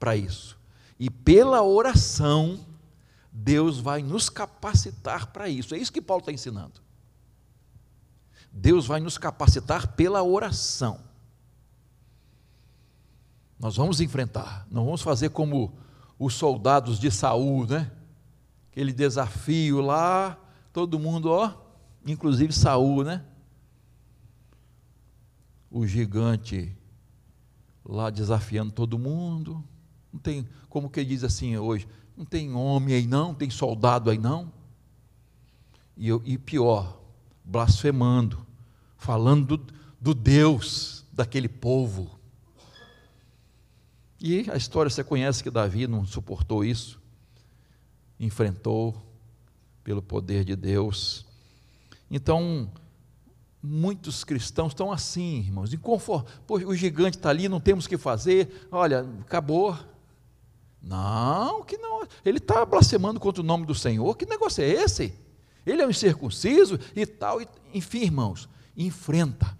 para 0.00 0.16
isso. 0.16 0.56
E 0.98 1.10
pela 1.10 1.62
oração, 1.62 2.66
Deus 3.40 3.78
vai 3.78 4.02
nos 4.02 4.28
capacitar 4.28 5.28
para 5.28 5.48
isso. 5.48 5.72
É 5.72 5.78
isso 5.78 5.92
que 5.92 6.02
Paulo 6.02 6.22
está 6.22 6.32
ensinando. 6.32 6.80
Deus 8.50 8.84
vai 8.84 8.98
nos 8.98 9.16
capacitar 9.16 9.94
pela 9.94 10.24
oração. 10.24 11.00
Nós 13.60 13.76
vamos 13.76 14.00
enfrentar, 14.00 14.66
não 14.68 14.84
vamos 14.84 15.02
fazer 15.02 15.30
como 15.30 15.72
os 16.18 16.34
soldados 16.34 16.98
de 16.98 17.12
Saul, 17.12 17.64
né? 17.66 17.90
Aquele 18.72 18.92
desafio 18.92 19.80
lá, 19.80 20.36
todo 20.72 20.98
mundo, 20.98 21.30
ó, 21.30 21.54
inclusive 22.04 22.52
Saul, 22.52 23.04
né? 23.04 23.24
O 25.70 25.86
gigante 25.86 26.76
lá 27.84 28.10
desafiando 28.10 28.72
todo 28.72 28.98
mundo. 28.98 29.62
Não 30.12 30.18
tem, 30.18 30.48
como 30.68 30.90
que 30.90 30.98
ele 30.98 31.10
diz 31.10 31.22
assim 31.22 31.56
hoje, 31.56 31.86
não 32.18 32.24
tem 32.24 32.52
homem 32.52 32.96
aí 32.96 33.06
não, 33.06 33.32
tem 33.32 33.48
soldado 33.48 34.10
aí 34.10 34.18
não. 34.18 34.52
E, 35.96 36.10
e 36.24 36.36
pior, 36.36 37.00
blasfemando, 37.44 38.44
falando 38.96 39.56
do, 39.56 39.74
do 40.00 40.14
Deus 40.14 41.04
daquele 41.12 41.48
povo. 41.48 42.18
E 44.20 44.50
a 44.50 44.56
história 44.56 44.90
você 44.90 45.04
conhece 45.04 45.44
que 45.44 45.50
Davi 45.50 45.86
não 45.86 46.04
suportou 46.04 46.64
isso, 46.64 47.00
enfrentou 48.18 49.00
pelo 49.84 50.02
poder 50.02 50.44
de 50.44 50.56
Deus. 50.56 51.24
Então, 52.10 52.68
muitos 53.62 54.24
cristãos 54.24 54.72
estão 54.72 54.90
assim, 54.90 55.38
irmãos, 55.38 55.72
inconformados. 55.72 56.32
o 56.48 56.74
gigante 56.74 57.16
está 57.16 57.30
ali, 57.30 57.48
não 57.48 57.60
temos 57.60 57.84
o 57.84 57.88
que 57.88 57.96
fazer. 57.96 58.66
Olha, 58.72 59.06
acabou. 59.20 59.78
Não, 60.82 61.62
que 61.64 61.76
não. 61.76 62.06
Ele 62.24 62.38
está 62.38 62.64
blasfemando 62.64 63.18
contra 63.20 63.42
o 63.42 63.44
nome 63.44 63.66
do 63.66 63.74
Senhor. 63.74 64.16
Que 64.16 64.26
negócio 64.26 64.62
é 64.62 64.68
esse? 64.68 65.12
Ele 65.66 65.82
é 65.82 65.86
um 65.86 65.90
incircunciso 65.90 66.78
e 66.94 67.04
tal. 67.04 67.40
Enfim, 67.74 68.02
irmãos, 68.02 68.48
enfrenta. 68.76 69.56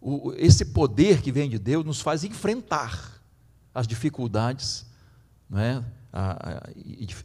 O, 0.00 0.32
esse 0.36 0.66
poder 0.66 1.22
que 1.22 1.32
vem 1.32 1.48
de 1.48 1.58
Deus 1.58 1.84
nos 1.84 2.00
faz 2.00 2.24
enfrentar 2.24 3.22
as 3.74 3.86
dificuldades, 3.86 4.86
não 5.48 5.58
é? 5.58 5.84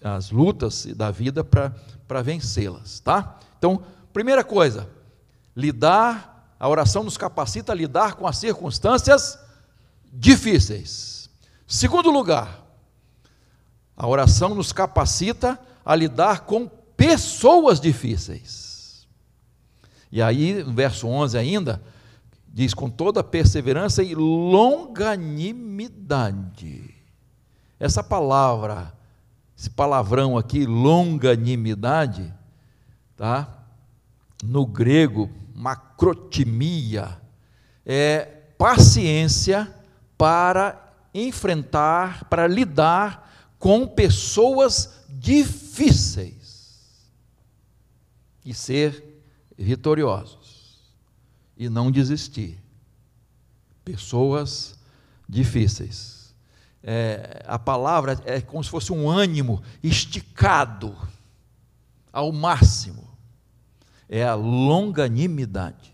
as 0.04 0.32
lutas 0.32 0.88
da 0.96 1.12
vida 1.12 1.44
para 1.44 2.22
vencê-las, 2.24 3.00
tá? 3.00 3.40
Então, 3.58 3.84
primeira 4.12 4.44
coisa, 4.44 4.90
lidar, 5.56 6.56
a 6.60 6.68
oração 6.68 7.04
nos 7.04 7.16
capacita 7.16 7.72
a 7.72 7.76
lidar 7.76 8.16
com 8.16 8.26
as 8.26 8.38
circunstâncias 8.38 9.38
difíceis. 10.12 11.30
Segundo 11.68 12.10
lugar, 12.10 12.66
a 14.00 14.08
oração 14.08 14.56
nos 14.56 14.72
capacita 14.72 15.60
a 15.86 15.94
lidar 15.94 16.46
com 16.46 16.68
pessoas 16.96 17.80
difíceis. 17.80 19.08
E 20.12 20.20
aí, 20.22 20.64
no 20.64 20.74
verso 20.74 21.08
11 21.08 21.38
ainda, 21.38 21.80
diz: 22.48 22.74
com 22.74 22.90
toda 22.90 23.24
perseverança 23.24 24.02
e 24.02 24.16
longanimidade 24.16 26.98
essa 27.80 28.04
palavra, 28.04 28.94
esse 29.58 29.70
palavrão 29.70 30.38
aqui, 30.38 30.66
longanimidade, 30.66 32.34
tá? 33.16 33.48
No 34.44 34.66
grego, 34.66 35.30
macrotimia, 35.56 37.18
é 37.86 38.26
paciência 38.58 39.74
para 40.18 40.94
enfrentar, 41.14 42.26
para 42.26 42.48
lidar 42.48 43.29
com 43.60 43.86
pessoas 43.86 45.04
difíceis 45.10 47.12
e 48.44 48.54
ser 48.54 49.22
vitoriosos 49.58 50.80
e 51.58 51.68
não 51.68 51.92
desistir. 51.92 52.58
Pessoas 53.84 54.80
difíceis. 55.28 56.34
É, 56.82 57.44
a 57.46 57.60
palavra 57.60 58.20
é 58.26 58.40
como 58.40 58.64
se 58.64 58.70
fosse 58.70 58.94
um 58.94 59.10
ânimo 59.10 59.62
esticado 59.84 60.96
ao 62.14 62.32
máximo. 62.32 63.10
É 64.08 64.24
a 64.24 64.34
longanimidade, 64.34 65.94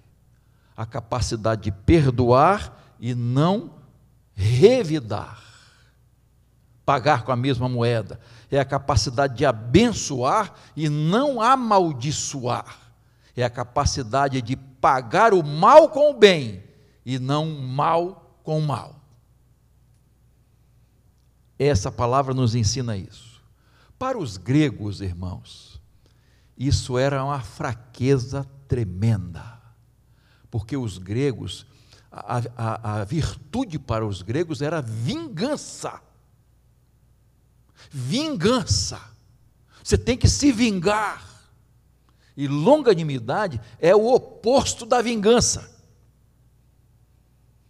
a 0.77 0.85
capacidade 0.85 1.63
de 1.63 1.71
perdoar 1.71 2.95
e 2.99 3.15
não 3.15 3.73
revidar, 4.35 5.41
pagar 6.85 7.23
com 7.23 7.31
a 7.31 7.35
mesma 7.35 7.67
moeda. 7.67 8.19
É 8.51 8.59
a 8.59 8.65
capacidade 8.65 9.35
de 9.35 9.45
abençoar 9.45 10.53
e 10.75 10.87
não 10.87 11.41
amaldiçoar. 11.41 12.77
É 13.35 13.43
a 13.43 13.49
capacidade 13.49 14.41
de 14.41 14.55
pagar 14.55 15.33
o 15.33 15.43
mal 15.43 15.89
com 15.89 16.11
o 16.11 16.13
bem 16.13 16.63
e 17.05 17.17
não 17.19 17.49
o 17.49 17.61
mal 17.61 18.39
com 18.43 18.59
o 18.59 18.61
mal. 18.61 19.01
Essa 21.57 21.91
palavra 21.91 22.33
nos 22.33 22.53
ensina 22.53 22.95
isso. 22.95 23.41
Para 23.97 24.17
os 24.17 24.37
gregos, 24.37 25.01
irmãos, 25.01 25.81
isso 26.57 26.97
era 26.97 27.23
uma 27.23 27.39
fraqueza 27.39 28.45
tremenda, 28.67 29.59
porque 30.51 30.75
os 30.75 30.97
gregos, 30.97 31.65
a, 32.11 32.41
a, 32.55 33.01
a 33.01 33.03
virtude 33.03 33.79
para 33.79 34.05
os 34.05 34.21
gregos 34.21 34.61
era 34.61 34.81
vingança. 34.81 36.01
Vingança. 37.89 39.01
Você 39.83 39.97
tem 39.97 40.17
que 40.17 40.27
se 40.27 40.51
vingar. 40.51 41.23
E 42.35 42.47
longanimidade 42.47 43.61
é 43.79 43.95
o 43.95 44.13
oposto 44.13 44.85
da 44.85 45.01
vingança. 45.01 45.71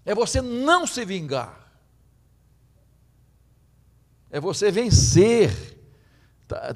É 0.04 0.16
você 0.16 0.42
não 0.42 0.88
se 0.88 1.06
vingar. 1.06 1.72
É 4.30 4.40
você 4.40 4.72
vencer 4.72 5.76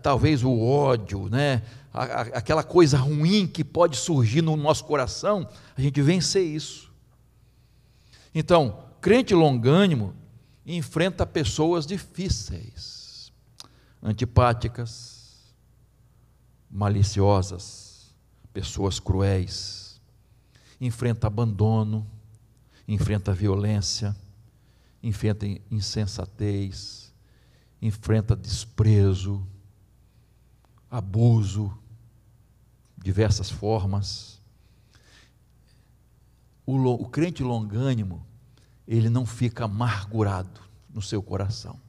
talvez 0.01 0.43
o 0.43 0.59
ódio, 0.59 1.29
né? 1.29 1.62
aquela 1.91 2.63
coisa 2.63 2.98
ruim 2.98 3.48
que 3.48 3.63
pode 3.63 3.98
surgir 3.98 4.41
no 4.41 4.55
nosso 4.55 4.86
coração, 4.86 5.48
a 5.75 5.81
gente 5.81 6.01
vencer 6.01 6.43
isso. 6.43 6.91
Então, 8.33 8.83
crente 9.01 9.33
longânimo 9.33 10.13
enfrenta 10.65 11.25
pessoas 11.25 11.86
difíceis, 11.86 12.99
antipáticas, 14.01 15.53
maliciosas, 16.70 18.13
pessoas 18.53 19.00
cruéis, 19.00 20.01
enfrenta 20.79 21.27
abandono, 21.27 22.08
enfrenta 22.88 23.34
violência, 23.34 24.15
enfrenta 25.01 25.46
insensatez, 25.70 27.13
enfrenta 27.82 28.36
desprezo, 28.36 29.46
abuso, 30.89 31.77
diversas 32.98 33.50
formas. 33.50 34.41
O, 36.65 36.77
o 36.77 37.06
crente 37.08 37.44
longânimo, 37.44 38.25
ele 38.88 39.10
não 39.10 39.25
fica 39.25 39.65
amargurado 39.65 40.62
no 40.89 41.01
seu 41.01 41.22
coração. 41.22 41.79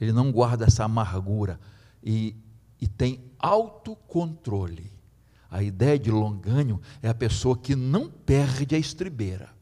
Ele 0.00 0.12
não 0.12 0.30
guarda 0.32 0.64
essa 0.66 0.84
amargura 0.84 1.58
e, 2.02 2.36
e 2.80 2.86
tem 2.86 3.24
autocontrole. 3.38 4.92
A 5.50 5.62
ideia 5.62 5.98
de 5.98 6.10
longânimo 6.10 6.82
é 7.00 7.08
a 7.08 7.14
pessoa 7.14 7.56
que 7.56 7.76
não 7.76 8.10
perde 8.10 8.74
a 8.74 8.78
estribeira. 8.78 9.54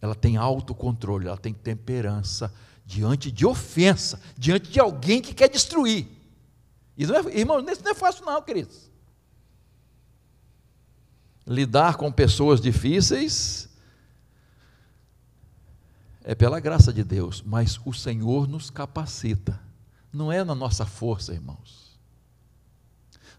Ela 0.00 0.14
tem 0.14 0.36
autocontrole, 0.36 1.28
ela 1.28 1.36
tem 1.36 1.54
temperança 1.54 2.52
diante 2.84 3.30
de 3.30 3.46
ofensa, 3.46 4.20
diante 4.36 4.70
de 4.70 4.80
alguém 4.80 5.22
que 5.22 5.32
quer 5.32 5.48
destruir. 5.48 6.08
Isso 6.98 7.12
não 7.12 7.20
é, 7.20 7.38
irmão, 7.38 7.60
isso 7.70 7.84
não 7.84 7.92
é 7.92 7.94
fácil, 7.94 8.26
não, 8.26 8.42
queridos. 8.42 8.90
Lidar 11.46 11.96
com 11.96 12.10
pessoas 12.10 12.60
difíceis 12.60 13.69
é 16.22 16.34
pela 16.34 16.60
graça 16.60 16.92
de 16.92 17.02
Deus, 17.02 17.42
mas 17.42 17.80
o 17.84 17.92
Senhor 17.92 18.46
nos 18.46 18.70
capacita. 18.70 19.60
Não 20.12 20.30
é 20.30 20.44
na 20.44 20.54
nossa 20.54 20.84
força, 20.84 21.32
irmãos. 21.32 21.98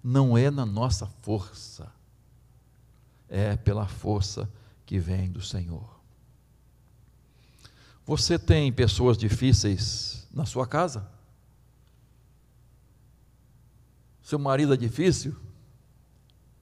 Não 0.03 0.37
é 0.37 0.49
na 0.49 0.65
nossa 0.65 1.05
força. 1.21 1.91
É 3.29 3.55
pela 3.55 3.87
força 3.87 4.49
que 4.85 4.99
vem 4.99 5.29
do 5.31 5.41
Senhor. 5.41 5.99
Você 8.05 8.39
tem 8.39 8.73
pessoas 8.73 9.17
difíceis 9.17 10.27
na 10.33 10.45
sua 10.45 10.65
casa? 10.65 11.09
Seu 14.23 14.39
marido 14.39 14.73
é 14.73 14.77
difícil? 14.77 15.35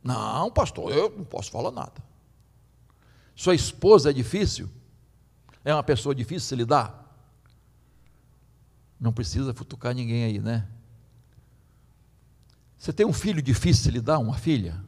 Não, 0.03 0.51
pastor, 0.51 0.91
eu 0.91 1.09
não 1.09 1.23
posso 1.23 1.51
falar 1.51 1.71
nada. 1.71 2.03
Sua 3.35 3.55
esposa 3.55 4.09
é 4.09 4.13
difícil? 4.13 4.69
É 5.69 5.73
uma 5.75 5.83
pessoa 5.83 6.15
difícil 6.15 6.49
se 6.49 6.55
lidar? 6.55 7.15
Não 8.99 9.13
precisa 9.13 9.53
futucar 9.53 9.93
ninguém 9.93 10.23
aí, 10.23 10.39
né? 10.39 10.67
Você 12.75 12.91
tem 12.91 13.05
um 13.05 13.13
filho 13.13 13.39
difícil 13.39 13.83
se 13.83 13.91
lidar, 13.91 14.17
uma 14.17 14.33
filha? 14.33 14.83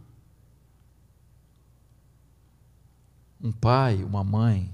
Um 3.39 3.51
pai, 3.51 4.03
uma 4.03 4.23
mãe. 4.23 4.73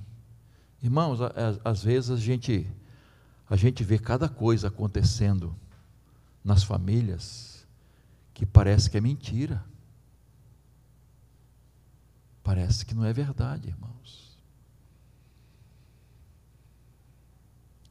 Irmãos, 0.81 1.19
às 1.61 1.83
vezes 1.83 2.09
a 2.09 2.15
gente 2.15 2.65
a 3.49 3.57
gente 3.57 3.83
vê 3.83 3.99
cada 3.99 4.29
coisa 4.29 4.69
acontecendo 4.69 5.53
nas 6.41 6.63
famílias 6.63 7.67
que 8.33 8.45
parece 8.45 8.89
que 8.89 8.97
é 8.97 9.01
mentira. 9.01 9.61
Parece 12.41 12.85
que 12.85 12.95
não 12.95 13.03
é 13.03 13.11
verdade, 13.11 13.67
irmãos. 13.67 14.26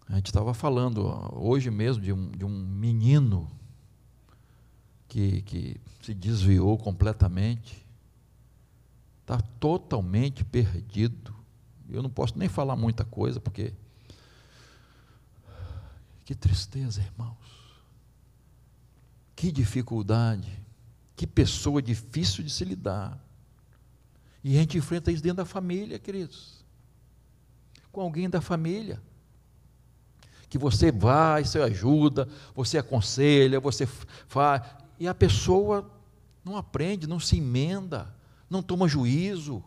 A 0.08 0.16
gente 0.16 0.26
estava 0.26 0.54
falando 0.54 1.02
hoje 1.34 1.70
mesmo 1.70 2.02
de 2.02 2.12
um, 2.12 2.30
de 2.30 2.44
um 2.44 2.48
menino 2.48 3.50
que, 5.08 5.42
que 5.42 5.80
se 6.00 6.14
desviou 6.14 6.78
completamente, 6.78 7.84
está 9.22 9.40
totalmente 9.58 10.44
perdido. 10.44 11.34
Eu 11.88 12.02
não 12.02 12.10
posso 12.10 12.38
nem 12.38 12.48
falar 12.48 12.76
muita 12.76 13.04
coisa, 13.04 13.40
porque. 13.40 13.72
Que 16.24 16.34
tristeza, 16.34 17.00
irmãos. 17.00 17.36
Que 19.34 19.52
dificuldade, 19.52 20.60
que 21.14 21.26
pessoa 21.26 21.82
difícil 21.82 22.42
de 22.42 22.50
se 22.50 22.64
lidar. 22.64 23.22
E 24.42 24.56
a 24.56 24.60
gente 24.60 24.78
enfrenta 24.78 25.10
isso 25.10 25.22
dentro 25.22 25.38
da 25.38 25.44
família, 25.44 25.98
queridos. 25.98 26.64
Com 27.90 28.00
alguém 28.00 28.30
da 28.30 28.40
família. 28.40 29.00
Que 30.56 30.62
você 30.62 30.90
vai, 30.90 31.44
você 31.44 31.60
ajuda, 31.60 32.26
você 32.54 32.78
aconselha, 32.78 33.60
você 33.60 33.86
faz. 34.26 34.62
E 34.98 35.06
a 35.06 35.14
pessoa 35.14 35.90
não 36.42 36.56
aprende, 36.56 37.06
não 37.06 37.20
se 37.20 37.36
emenda, 37.36 38.14
não 38.48 38.62
toma 38.62 38.88
juízo. 38.88 39.62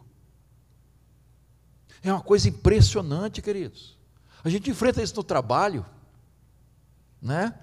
É 2.01 2.11
uma 2.11 2.21
coisa 2.21 2.49
impressionante, 2.49 3.39
queridos. 3.39 3.95
A 4.43 4.49
gente 4.49 4.71
enfrenta 4.71 5.03
isso 5.03 5.15
no 5.15 5.23
trabalho, 5.23 5.85
né? 7.21 7.53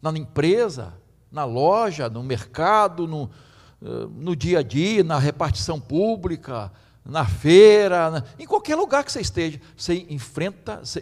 na 0.00 0.16
empresa, 0.16 0.94
na 1.32 1.44
loja, 1.44 2.08
no 2.08 2.22
mercado, 2.22 3.08
no, 3.08 3.28
eh, 3.82 4.06
no 4.14 4.36
dia 4.36 4.60
a 4.60 4.62
dia, 4.62 5.02
na 5.02 5.18
repartição 5.18 5.80
pública, 5.80 6.72
na 7.04 7.24
feira, 7.24 8.24
em 8.38 8.46
qualquer 8.46 8.76
lugar 8.76 9.04
que 9.04 9.10
você 9.10 9.20
esteja, 9.20 9.60
você 9.76 10.06
enfrenta, 10.10 10.78
você 10.78 11.00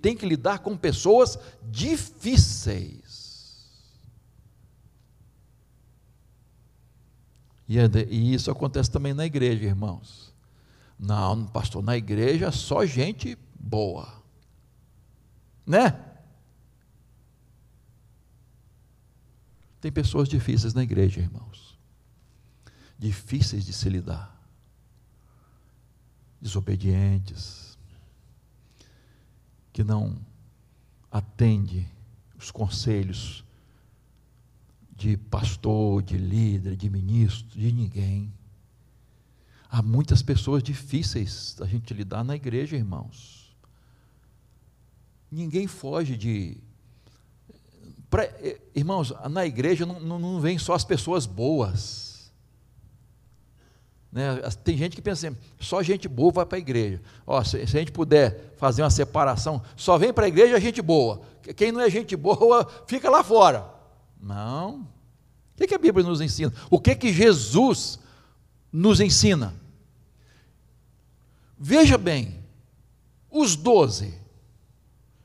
tem 0.00 0.16
que 0.16 0.26
lidar 0.26 0.60
com 0.60 0.76
pessoas 0.76 1.38
difíceis. 1.70 3.12
E, 7.68 7.78
é 7.78 7.86
e 8.10 8.34
isso 8.34 8.50
acontece 8.50 8.90
também 8.90 9.14
na 9.14 9.24
igreja, 9.24 9.64
irmãos. 9.64 10.32
Não, 10.98 11.46
pastor, 11.46 11.82
na 11.82 11.96
igreja 11.96 12.52
só 12.52 12.84
gente 12.86 13.36
boa. 13.58 14.22
Né? 15.66 15.98
Tem 19.80 19.90
pessoas 19.90 20.28
difíceis 20.28 20.74
na 20.74 20.82
igreja, 20.82 21.20
irmãos. 21.20 21.76
Difíceis 22.98 23.64
de 23.66 23.72
se 23.72 23.88
lidar. 23.88 24.31
Desobedientes, 26.42 27.78
que 29.72 29.84
não 29.84 30.18
atende 31.10 31.88
os 32.36 32.50
conselhos 32.50 33.44
de 34.96 35.16
pastor, 35.16 36.02
de 36.02 36.18
líder, 36.18 36.76
de 36.76 36.90
ministro, 36.90 37.58
de 37.58 37.72
ninguém. 37.72 38.32
Há 39.70 39.80
muitas 39.80 40.20
pessoas 40.20 40.62
difíceis 40.62 41.54
da 41.58 41.66
gente 41.66 41.94
lidar 41.94 42.24
na 42.24 42.34
igreja, 42.34 42.76
irmãos. 42.76 43.56
Ninguém 45.30 45.66
foge 45.66 46.16
de. 46.16 46.58
Pra, 48.10 48.28
irmãos, 48.74 49.14
na 49.30 49.46
igreja 49.46 49.86
não, 49.86 49.98
não, 49.98 50.18
não 50.18 50.40
vem 50.40 50.58
só 50.58 50.74
as 50.74 50.84
pessoas 50.84 51.24
boas. 51.24 52.11
Né? 54.12 54.38
Tem 54.62 54.76
gente 54.76 54.94
que 54.94 55.00
pensa 55.00 55.26
assim, 55.26 55.36
só 55.58 55.82
gente 55.82 56.06
boa 56.06 56.30
vai 56.30 56.44
para 56.44 56.58
a 56.58 56.60
igreja. 56.60 57.00
Ó, 57.26 57.42
se, 57.42 57.66
se, 57.66 57.76
a 57.76 57.80
gente 57.80 57.92
puder 57.92 58.52
fazer 58.58 58.82
uma 58.82 58.90
separação, 58.90 59.62
só 59.74 59.96
vem 59.96 60.12
para 60.12 60.26
a 60.26 60.28
igreja 60.28 60.60
gente 60.60 60.82
boa. 60.82 61.22
Quem 61.56 61.72
não 61.72 61.80
é 61.80 61.88
gente 61.88 62.14
boa, 62.14 62.68
fica 62.86 63.08
lá 63.08 63.24
fora. 63.24 63.66
Não. 64.20 64.80
O 64.80 65.56
que, 65.56 65.66
que 65.66 65.74
a 65.74 65.78
Bíblia 65.78 66.06
nos 66.06 66.20
ensina? 66.20 66.52
O 66.70 66.78
que, 66.78 66.94
que 66.94 67.10
Jesus 67.10 67.98
nos 68.70 69.00
ensina? 69.00 69.54
Veja 71.58 71.96
bem, 71.96 72.38
os 73.30 73.56
doze 73.56 74.14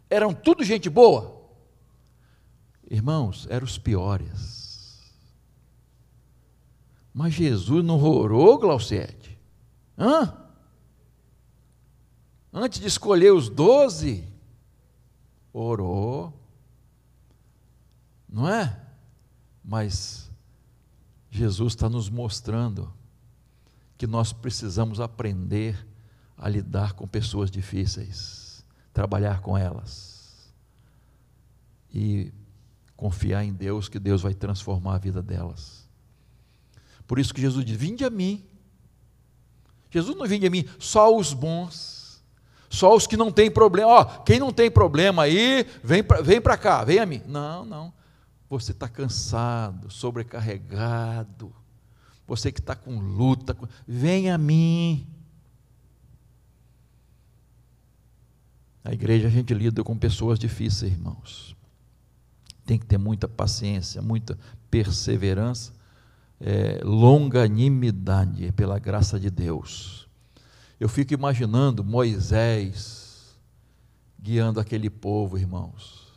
eram 0.09 0.33
tudo 0.33 0.63
gente 0.63 0.89
boa? 0.89 1.35
Irmãos, 2.89 3.47
eram 3.49 3.65
os 3.65 3.77
piores. 3.77 4.66
Mas 7.17 7.33
Jesus 7.33 7.83
não 7.83 7.99
orou, 7.99 8.59
Glauciete? 8.59 9.39
Hã? 9.97 10.37
Antes 12.53 12.79
de 12.79 12.85
escolher 12.85 13.33
os 13.33 13.49
doze, 13.49 14.23
orou. 15.51 16.31
Não 18.29 18.47
é? 18.47 18.79
Mas 19.65 20.29
Jesus 21.31 21.73
está 21.73 21.89
nos 21.89 22.07
mostrando 22.07 22.93
que 23.97 24.05
nós 24.05 24.31
precisamos 24.31 24.99
aprender 24.99 25.87
a 26.37 26.47
lidar 26.47 26.93
com 26.93 27.07
pessoas 27.07 27.49
difíceis, 27.49 28.63
trabalhar 28.93 29.41
com 29.41 29.57
elas 29.57 30.53
e 31.91 32.31
confiar 32.95 33.43
em 33.43 33.53
Deus 33.53 33.89
que 33.89 33.97
Deus 33.97 34.21
vai 34.21 34.35
transformar 34.35 34.93
a 34.93 34.99
vida 34.99 35.23
delas. 35.23 35.86
Por 37.07 37.17
isso 37.17 37.33
que 37.33 37.41
Jesus 37.41 37.63
diz: 37.65 37.77
Vinde 37.77 38.03
a 38.03 38.09
mim. 38.09 38.43
Jesus 39.89 40.15
não 40.17 40.27
vinde 40.27 40.45
a 40.45 40.49
mim 40.49 40.65
só 40.77 41.15
os 41.15 41.33
bons, 41.33 42.21
só 42.69 42.93
os 42.95 43.07
que 43.07 43.15
não 43.15 43.31
têm 43.31 43.49
problema. 43.49 43.89
Ó, 43.89 44.03
quem 44.23 44.39
não 44.39 44.51
tem 44.51 44.69
problema 44.69 45.23
aí, 45.23 45.65
vem 45.83 46.03
para 46.03 46.21
vem 46.21 46.41
cá, 46.41 46.83
vem 46.83 46.99
a 46.99 47.05
mim. 47.05 47.21
Não, 47.25 47.65
não. 47.65 47.93
Você 48.49 48.71
está 48.71 48.87
cansado, 48.87 49.89
sobrecarregado, 49.89 51.53
você 52.27 52.51
que 52.51 52.59
está 52.59 52.75
com 52.75 52.99
luta, 52.99 53.57
vem 53.87 54.29
a 54.29 54.37
mim. 54.37 55.07
Na 58.83 58.93
igreja 58.93 59.27
a 59.27 59.31
gente 59.31 59.53
lida 59.53 59.83
com 59.83 59.97
pessoas 59.97 60.39
difíceis, 60.39 60.91
irmãos. 60.91 61.55
Tem 62.65 62.77
que 62.77 62.85
ter 62.85 62.97
muita 62.97 63.27
paciência, 63.27 64.01
muita 64.01 64.37
perseverança, 64.69 65.73
é, 66.39 66.81
longanimidade, 66.83 68.51
pela 68.51 68.79
graça 68.79 69.19
de 69.19 69.29
Deus. 69.29 70.07
Eu 70.79 70.87
fico 70.87 71.13
imaginando 71.13 71.83
Moisés 71.83 73.35
guiando 74.19 74.59
aquele 74.59 74.89
povo, 74.89 75.37
irmãos. 75.37 76.07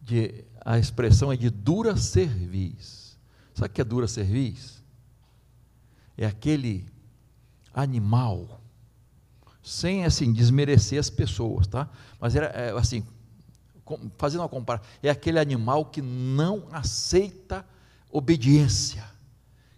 De, 0.00 0.44
a 0.64 0.78
expressão 0.78 1.32
é 1.32 1.36
de 1.36 1.50
dura 1.50 1.96
cerviz. 1.96 3.18
Sabe 3.54 3.70
o 3.70 3.72
que 3.72 3.80
é 3.80 3.84
dura 3.84 4.08
cerviz? 4.08 4.82
É 6.16 6.26
aquele 6.26 6.86
animal 7.74 8.60
sem 9.62 10.04
assim 10.04 10.32
desmerecer 10.32 10.98
as 10.98 11.10
pessoas, 11.10 11.66
tá? 11.66 11.88
Mas 12.18 12.34
era 12.34 12.46
é, 12.46 12.70
assim, 12.72 13.04
fazendo 14.18 14.40
uma 14.40 14.48
comparação, 14.48 14.88
é 15.02 15.10
aquele 15.10 15.38
animal 15.38 15.84
que 15.84 16.02
não 16.02 16.68
aceita 16.72 17.64
obediência, 18.10 19.04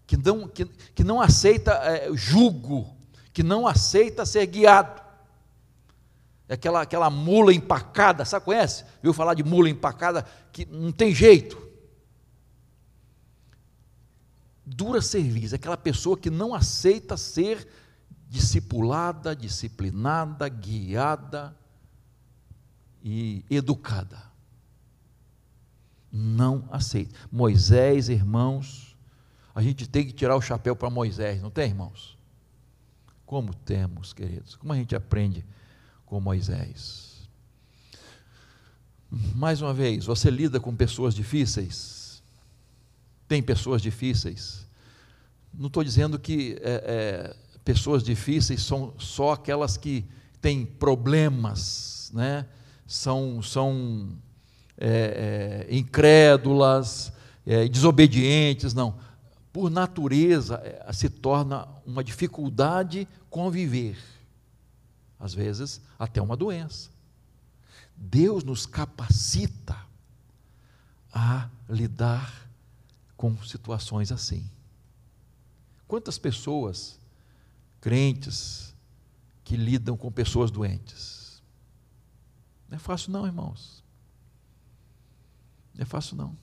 que 0.07 0.17
não, 0.17 0.49
que, 0.49 0.65
que 0.95 1.05
não 1.05 1.21
aceita 1.21 1.73
é, 1.73 2.11
jugo, 2.15 2.97
que 3.33 3.43
não 3.43 3.67
aceita 3.67 4.27
ser 4.27 4.47
guiado. 4.47 5.01
É 6.49 6.55
aquela, 6.55 6.83
aquela 6.83 7.09
mula 7.09 7.53
empacada, 7.55 8.25
sabe, 8.25 8.45
conhece? 8.45 8.85
Viu 9.03 9.13
falar 9.13 9.35
de 9.35 9.43
mula 9.43 9.71
empacada 9.71 10.27
que 10.53 10.67
não 10.67 10.93
tem 10.93 11.15
jeito. 11.15 11.61
Dura 14.65 15.01
serviço, 15.01 15.55
aquela 15.55 15.77
pessoa 15.77 16.17
que 16.17 16.31
não 16.31 16.55
aceita 16.55 17.17
ser 17.17 17.67
discipulada, 18.29 19.35
disciplinada, 19.37 20.49
guiada 20.49 21.57
e 23.03 23.45
educada. 23.51 24.23
Não 26.11 26.69
aceita. 26.71 27.15
Moisés, 27.31 28.09
irmãos, 28.09 28.97
a 29.55 29.63
gente 29.63 29.89
tem 29.89 30.07
que 30.07 30.13
tirar 30.13 30.37
o 30.37 30.43
chapéu 30.43 30.77
para 30.77 30.91
Moisés, 30.91 31.41
não 31.41 31.51
tem, 31.51 31.69
irmãos? 31.69 32.19
Como 33.27 33.55
temos, 33.55 34.13
queridos? 34.13 34.57
Como 34.57 34.73
a 34.73 34.77
gente 34.77 34.95
aprende 34.95 35.45
com 36.05 36.21
Moisés? 36.21 37.29
Mais 39.35 39.61
uma 39.61 39.75
vez, 39.75 40.07
você 40.07 40.31
lida 40.31 40.59
com 40.61 40.75
pessoas 40.75 41.15
difíceis? 41.15 42.23
Tem 43.29 43.43
pessoas 43.43 43.83
difíceis? 43.83 44.67
Não 45.53 45.67
estou 45.67 45.85
dizendo 45.85 46.19
que 46.19 46.59
é, 46.63 47.35
é, 47.35 47.37
pessoas 47.65 48.03
difíceis 48.03 48.63
são 48.63 48.95
só 48.99 49.33
aquelas 49.33 49.77
que 49.77 50.05
têm 50.41 50.65
problemas, 50.65 52.11
né? 52.15 52.47
São, 52.93 53.41
são 53.41 54.11
é, 54.77 55.67
é, 55.71 55.75
incrédulas, 55.75 57.11
é, 57.47 57.67
desobedientes, 57.67 58.75
não. 58.75 58.99
Por 59.51 59.71
natureza 59.71 60.57
é, 60.63 60.93
se 60.93 61.09
torna 61.09 61.67
uma 61.87 62.05
dificuldade 62.05 63.09
conviver, 63.31 63.97
às 65.19 65.33
vezes 65.33 65.81
até 65.99 66.21
uma 66.21 66.37
doença. 66.37 66.91
Deus 67.97 68.45
nos 68.45 68.67
capacita 68.67 69.77
a 71.11 71.49
lidar 71.71 72.47
com 73.17 73.37
situações 73.43 74.13
assim. 74.13 74.45
Quantas 75.89 76.19
pessoas 76.19 76.99
crentes 77.81 78.75
que 79.45 79.57
lidam 79.57 79.97
com 79.97 80.11
pessoas 80.13 80.51
doentes. 80.51 81.22
Não 82.73 82.77
é 82.77 82.79
fácil, 82.79 83.13
não, 83.13 83.27
irmãos. 83.27 83.85
Não 85.75 85.83
é 85.83 85.85
fácil, 85.85 86.17
não. 86.17 86.35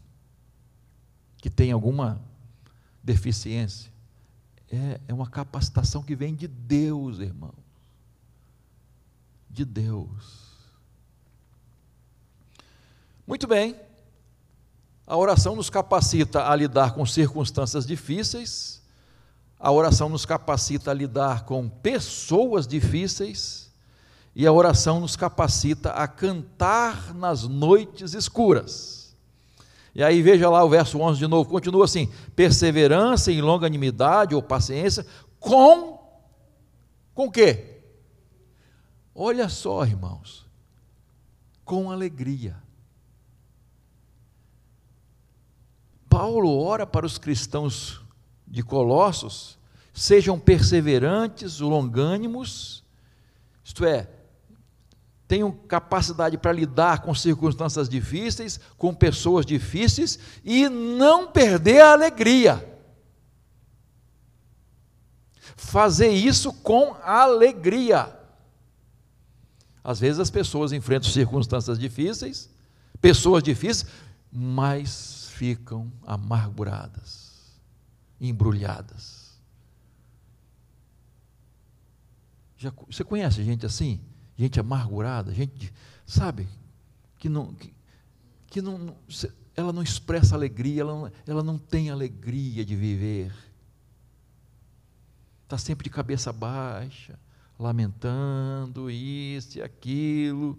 Que 1.38 1.50
tem 1.50 1.72
alguma 1.72 2.22
deficiência. 3.04 3.92
É, 4.70 5.02
é 5.08 5.12
uma 5.12 5.28
capacitação 5.28 6.04
que 6.04 6.16
vem 6.16 6.36
de 6.36 6.48
Deus, 6.48 7.18
irmãos. 7.18 7.56
De 9.50 9.66
Deus. 9.66 10.52
Muito 13.26 13.48
bem. 13.48 13.76
A 15.08 15.18
oração 15.18 15.56
nos 15.56 15.68
capacita 15.68 16.48
a 16.48 16.56
lidar 16.56 16.94
com 16.94 17.08
circunstâncias 17.08 17.88
difíceis 17.88 18.80
a 19.60 19.72
oração 19.72 20.08
nos 20.08 20.26
capacita 20.26 20.92
a 20.92 20.94
lidar 20.94 21.44
com 21.44 21.68
pessoas 21.68 22.66
difíceis 22.66 23.59
e 24.40 24.48
a 24.48 24.54
oração 24.54 25.02
nos 25.02 25.18
capacita 25.18 25.90
a 25.90 26.08
cantar 26.08 27.14
nas 27.14 27.44
noites 27.44 28.14
escuras. 28.14 29.14
E 29.94 30.02
aí 30.02 30.22
veja 30.22 30.50
lá 30.50 30.64
o 30.64 30.70
verso 30.70 30.98
11 30.98 31.20
de 31.20 31.28
novo, 31.28 31.50
continua 31.50 31.84
assim: 31.84 32.10
perseverança 32.38 33.34
em 33.34 33.42
longanimidade 33.42 34.34
ou 34.34 34.42
paciência 34.42 35.06
com 35.42 36.00
com 37.14 37.30
quê? 37.30 37.82
Olha 39.14 39.50
só, 39.50 39.84
irmãos, 39.84 40.48
com 41.66 41.92
alegria. 41.92 42.56
Paulo 46.08 46.64
ora 46.64 46.88
para 46.88 47.06
os 47.06 47.18
cristãos 47.18 48.02
de 48.48 48.64
Colossos, 48.64 49.60
sejam 49.94 50.40
perseverantes, 50.40 51.60
longânimos, 51.60 52.86
isto 53.66 53.84
é, 53.84 54.08
tenham 55.30 55.52
capacidade 55.52 56.38
para 56.38 56.52
lidar 56.52 57.04
com 57.04 57.16
circunstâncias 57.16 57.88
difíceis, 57.88 58.60
com 58.78 58.94
pessoas 58.94 59.46
difíceis 59.46 60.20
e 60.44 60.68
não 60.68 61.32
perder 61.32 61.80
a 61.80 61.94
alegria. 61.94 62.66
fazer 65.60 66.10
isso 66.10 66.54
com 66.54 66.96
alegria. 67.04 68.18
Às 69.84 70.00
vezes 70.00 70.20
as 70.20 70.30
pessoas 70.30 70.72
enfrentam 70.72 71.10
circunstâncias 71.10 71.78
difíceis, 71.78 72.50
pessoas 73.02 73.44
difíceis, 73.44 73.92
mas 74.32 75.30
ficam 75.32 75.92
amarguradas, 76.06 77.60
embrulhadas. 78.20 79.30
Já, 82.58 82.72
você 82.90 83.04
conhece 83.04 83.44
gente 83.44 83.66
assim? 83.66 84.02
Gente 84.40 84.58
amargurada, 84.58 85.34
gente, 85.34 85.74
sabe, 86.06 86.48
que 87.18 87.28
não, 87.28 87.54
que, 87.54 87.74
que 88.48 88.62
não, 88.62 88.96
ela 89.54 89.74
não 89.74 89.84
expressa 89.84 90.34
alegria, 90.34 90.80
ela 90.80 90.94
não, 90.94 91.12
ela 91.28 91.44
não 91.44 91.58
tem 91.58 91.90
alegria 91.90 92.64
de 92.64 92.74
viver. 92.74 93.34
Está 95.44 95.58
sempre 95.58 95.84
de 95.84 95.90
cabeça 95.90 96.32
baixa, 96.32 97.20
lamentando 97.60 98.90
isso 98.90 99.58
e 99.58 99.62
aquilo. 99.62 100.58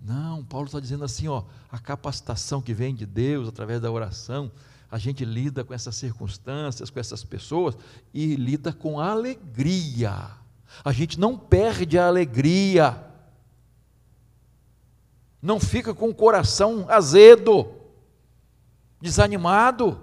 Não, 0.00 0.44
Paulo 0.44 0.66
está 0.66 0.80
dizendo 0.80 1.04
assim, 1.04 1.28
ó, 1.28 1.44
a 1.70 1.78
capacitação 1.78 2.60
que 2.60 2.74
vem 2.74 2.96
de 2.96 3.06
Deus 3.06 3.46
através 3.46 3.80
da 3.80 3.92
oração, 3.92 4.50
a 4.90 4.98
gente 4.98 5.24
lida 5.24 5.62
com 5.62 5.72
essas 5.72 5.94
circunstâncias, 5.94 6.90
com 6.90 6.98
essas 6.98 7.22
pessoas 7.22 7.76
e 8.12 8.34
lida 8.34 8.72
com 8.72 8.98
alegria. 8.98 10.41
A 10.84 10.92
gente 10.92 11.18
não 11.18 11.36
perde 11.36 11.98
a 11.98 12.06
alegria. 12.06 13.04
Não 15.40 15.58
fica 15.58 15.92
com 15.92 16.08
o 16.08 16.14
coração 16.14 16.86
azedo, 16.88 17.68
desanimado. 19.00 20.00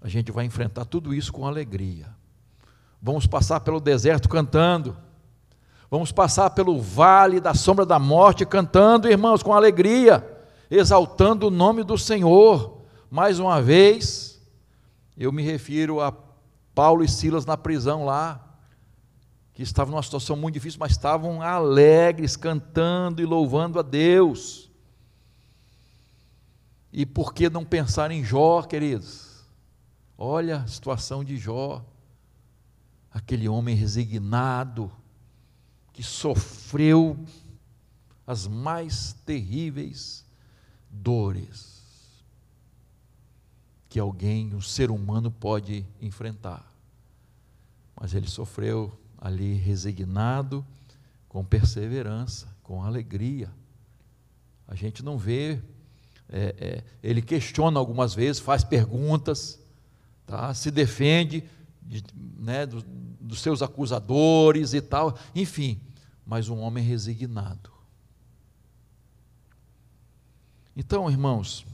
A 0.00 0.08
gente 0.08 0.30
vai 0.30 0.44
enfrentar 0.44 0.84
tudo 0.84 1.12
isso 1.12 1.32
com 1.32 1.46
alegria. 1.46 2.08
Vamos 3.02 3.26
passar 3.26 3.60
pelo 3.60 3.80
deserto 3.80 4.28
cantando. 4.28 4.96
Vamos 5.90 6.12
passar 6.12 6.50
pelo 6.50 6.80
vale 6.80 7.40
da 7.40 7.54
sombra 7.54 7.86
da 7.86 7.98
morte 7.98 8.44
cantando, 8.44 9.08
irmãos, 9.08 9.42
com 9.42 9.54
alegria, 9.54 10.26
exaltando 10.70 11.46
o 11.46 11.50
nome 11.50 11.82
do 11.82 11.96
Senhor. 11.96 12.82
Mais 13.10 13.38
uma 13.38 13.62
vez, 13.62 14.40
eu 15.16 15.32
me 15.32 15.42
refiro 15.42 16.00
a 16.00 16.12
Paulo 16.78 17.02
e 17.02 17.08
Silas 17.08 17.44
na 17.44 17.56
prisão 17.56 18.04
lá, 18.04 18.56
que 19.52 19.64
estavam 19.64 19.90
numa 19.90 20.02
situação 20.04 20.36
muito 20.36 20.54
difícil, 20.54 20.78
mas 20.78 20.92
estavam 20.92 21.42
alegres, 21.42 22.36
cantando 22.36 23.20
e 23.20 23.24
louvando 23.24 23.80
a 23.80 23.82
Deus. 23.82 24.70
E 26.92 27.04
por 27.04 27.34
que 27.34 27.50
não 27.50 27.64
pensar 27.64 28.12
em 28.12 28.22
Jó, 28.22 28.62
queridos? 28.62 29.44
Olha 30.16 30.58
a 30.58 30.66
situação 30.68 31.24
de 31.24 31.36
Jó 31.36 31.84
aquele 33.10 33.48
homem 33.48 33.74
resignado, 33.74 34.88
que 35.92 36.04
sofreu 36.04 37.18
as 38.24 38.46
mais 38.46 39.14
terríveis 39.26 40.24
dores 40.88 41.76
que 43.88 43.98
alguém, 43.98 44.54
um 44.54 44.60
ser 44.60 44.92
humano, 44.92 45.30
pode 45.30 45.84
enfrentar. 46.00 46.67
Mas 48.00 48.14
ele 48.14 48.28
sofreu 48.28 48.96
ali 49.18 49.54
resignado, 49.54 50.64
com 51.28 51.44
perseverança, 51.44 52.46
com 52.62 52.82
alegria. 52.82 53.50
A 54.66 54.74
gente 54.74 55.02
não 55.02 55.18
vê, 55.18 55.60
é, 56.28 56.54
é, 56.58 56.84
ele 57.02 57.20
questiona 57.20 57.78
algumas 57.78 58.14
vezes, 58.14 58.40
faz 58.40 58.62
perguntas, 58.62 59.58
tá? 60.26 60.54
se 60.54 60.70
defende, 60.70 61.44
de, 61.82 62.04
né, 62.38 62.66
do, 62.66 62.82
dos 63.20 63.40
seus 63.40 63.62
acusadores 63.62 64.74
e 64.74 64.80
tal, 64.80 65.18
enfim, 65.34 65.80
mas 66.24 66.48
um 66.48 66.58
homem 66.58 66.84
resignado. 66.84 67.70
Então, 70.76 71.10
irmãos, 71.10 71.66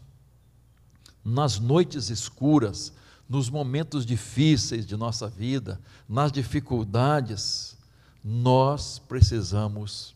nas 1.22 1.58
noites 1.58 2.08
escuras, 2.08 2.92
nos 3.34 3.50
momentos 3.50 4.06
difíceis 4.06 4.86
de 4.86 4.96
nossa 4.96 5.28
vida, 5.28 5.80
nas 6.08 6.30
dificuldades, 6.30 7.76
nós 8.22 9.00
precisamos 9.00 10.14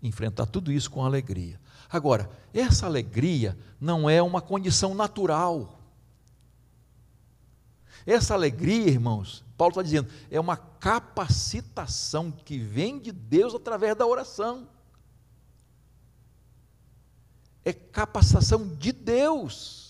enfrentar 0.00 0.46
tudo 0.46 0.70
isso 0.70 0.88
com 0.88 1.04
alegria. 1.04 1.60
Agora, 1.90 2.30
essa 2.54 2.86
alegria 2.86 3.58
não 3.80 4.08
é 4.08 4.22
uma 4.22 4.40
condição 4.40 4.94
natural. 4.94 5.80
Essa 8.06 8.34
alegria, 8.34 8.86
irmãos, 8.86 9.44
Paulo 9.58 9.72
está 9.72 9.82
dizendo, 9.82 10.08
é 10.30 10.38
uma 10.38 10.56
capacitação 10.56 12.30
que 12.30 12.56
vem 12.56 13.00
de 13.00 13.10
Deus 13.10 13.52
através 13.52 13.96
da 13.96 14.06
oração. 14.06 14.68
É 17.64 17.72
capacitação 17.72 18.68
de 18.76 18.92
Deus. 18.92 19.89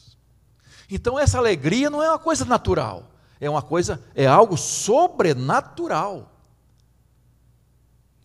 Então 0.90 1.18
essa 1.18 1.38
alegria 1.38 1.88
não 1.88 2.03
é 2.03 2.09
uma 2.09 2.18
coisa 2.18 2.44
natural, 2.44 3.12
é 3.40 3.48
uma 3.48 3.62
coisa, 3.62 4.03
é 4.14 4.26
algo 4.26 4.57
sobrenatural. 4.57 6.31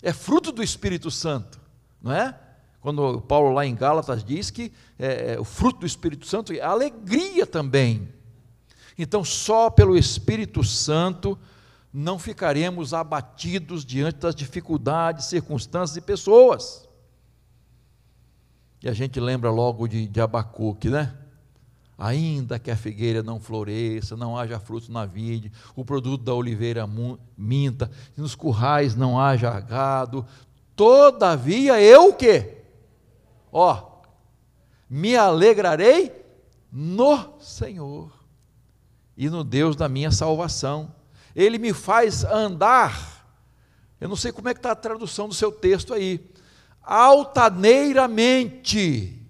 É 0.01 0.12
fruto 0.12 0.51
do 0.51 0.62
Espírito 0.63 1.10
Santo, 1.10 1.60
não 2.01 2.12
é? 2.12 2.38
Quando 2.82 3.19
Paulo 3.21 3.51
lá 3.51 3.65
em 3.65 3.73
Gálatas 3.73 4.23
diz 4.23 4.51
que 4.51 4.71
é, 4.99 5.34
é, 5.34 5.39
o 5.39 5.43
fruto 5.43 5.80
do 5.80 5.86
Espírito 5.86 6.28
Santo 6.28 6.54
é 6.54 6.62
alegria 6.62 7.45
também. 7.45 8.13
Então, 8.97 9.23
só 9.23 9.69
pelo 9.69 9.97
Espírito 9.97 10.63
Santo 10.63 11.38
não 11.91 12.19
ficaremos 12.19 12.93
abatidos 12.93 13.84
diante 13.84 14.19
das 14.19 14.36
dificuldades, 14.36 15.25
circunstâncias 15.25 15.97
e 15.97 16.01
pessoas. 16.01 16.88
E 18.84 18.88
a 18.88 18.93
gente 18.93 19.19
lembra 19.19 19.49
logo 19.49 19.88
de, 19.88 20.08
de 20.08 20.21
Abacuque, 20.21 20.89
né? 20.89 21.17
Ainda 21.97 22.60
que 22.60 22.69
a 22.69 22.75
figueira 22.75 23.23
não 23.23 23.39
floresça, 23.39 24.17
não 24.17 24.38
haja 24.38 24.60
fruto 24.60 24.91
na 24.91 25.05
vide, 25.05 25.49
o 25.75 25.86
produto 25.86 26.23
da 26.23 26.34
oliveira 26.34 26.86
minta, 27.38 27.89
nos 28.17 28.36
currais 28.36 28.95
não 28.95 29.17
haja 29.19 29.60
gado, 29.62 30.25
todavia 30.75 31.81
eu 31.81 32.10
o 32.10 32.13
quê? 32.13 32.58
Ó, 33.51 34.01
me 34.89 35.15
alegrarei 35.15 36.12
no 36.71 37.39
Senhor 37.39 38.12
e 39.15 39.29
no 39.29 39.43
Deus 39.43 39.75
da 39.77 39.88
minha 39.88 40.10
salvação. 40.12 40.91
Ele 41.34 41.58
me 41.58 41.73
faz 41.73 42.25
andar. 42.25 43.25
Eu 43.99 44.08
não 44.10 44.15
sei 44.15 44.31
como 44.31 44.47
é 44.49 44.53
que 44.53 44.60
está 44.60 44.71
a 44.71 44.75
tradução 44.75 45.27
do 45.27 45.34
seu 45.34 45.51
texto 45.51 45.91
aí. 45.93 46.23
Altaneiramente. 46.81 49.24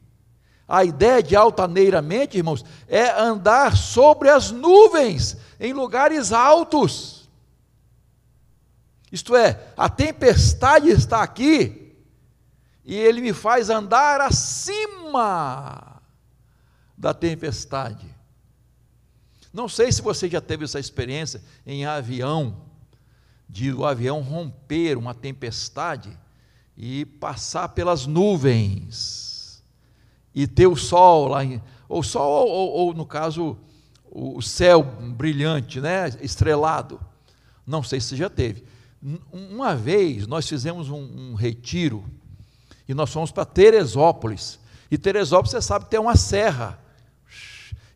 A 0.67 0.83
ideia 0.83 1.21
de 1.21 1.35
altaneiramente, 1.35 2.37
irmãos, 2.37 2.65
é 2.87 3.09
andar 3.11 3.77
sobre 3.77 4.29
as 4.29 4.49
nuvens, 4.49 5.37
em 5.59 5.73
lugares 5.73 6.31
altos. 6.31 7.29
Isto 9.11 9.35
é, 9.35 9.73
a 9.77 9.87
tempestade 9.87 10.89
está 10.89 11.21
aqui, 11.21 11.95
e 12.83 12.95
ele 12.95 13.21
me 13.21 13.31
faz 13.31 13.69
andar 13.69 14.21
acima 14.21 16.01
da 16.97 17.13
tempestade. 17.13 18.13
Não 19.53 19.69
sei 19.69 19.91
se 19.91 20.01
você 20.01 20.27
já 20.27 20.41
teve 20.41 20.65
essa 20.65 20.79
experiência 20.79 21.41
em 21.65 21.85
avião, 21.85 22.65
de 23.47 23.71
o 23.71 23.85
avião 23.85 24.21
romper 24.21 24.97
uma 24.97 25.13
tempestade 25.13 26.17
e 26.75 27.05
passar 27.05 27.69
pelas 27.69 28.07
nuvens 28.07 29.24
e 30.35 30.45
ter 30.45 30.67
o 30.67 30.75
sol 30.75 31.29
lá, 31.29 31.39
ou 31.87 32.03
sol, 32.03 32.49
ou, 32.49 32.69
ou 32.71 32.93
no 32.93 33.05
caso, 33.05 33.57
o 34.11 34.41
céu 34.41 34.83
brilhante, 34.83 35.79
né, 35.79 36.09
estrelado. 36.21 36.99
Não 37.65 37.81
sei 37.81 38.01
se 38.01 38.15
já 38.17 38.29
teve. 38.29 38.65
Uma 39.31 39.75
vez 39.75 40.27
nós 40.27 40.47
fizemos 40.47 40.89
um, 40.89 41.31
um 41.31 41.35
retiro 41.35 42.03
e 42.87 42.93
nós 42.93 43.11
fomos 43.11 43.31
para 43.31 43.45
Teresópolis. 43.45 44.59
E 44.91 44.97
Teresópolis, 44.97 45.51
você 45.51 45.61
sabe, 45.61 45.85
tem 45.85 45.99
uma 45.99 46.15
serra. 46.15 46.79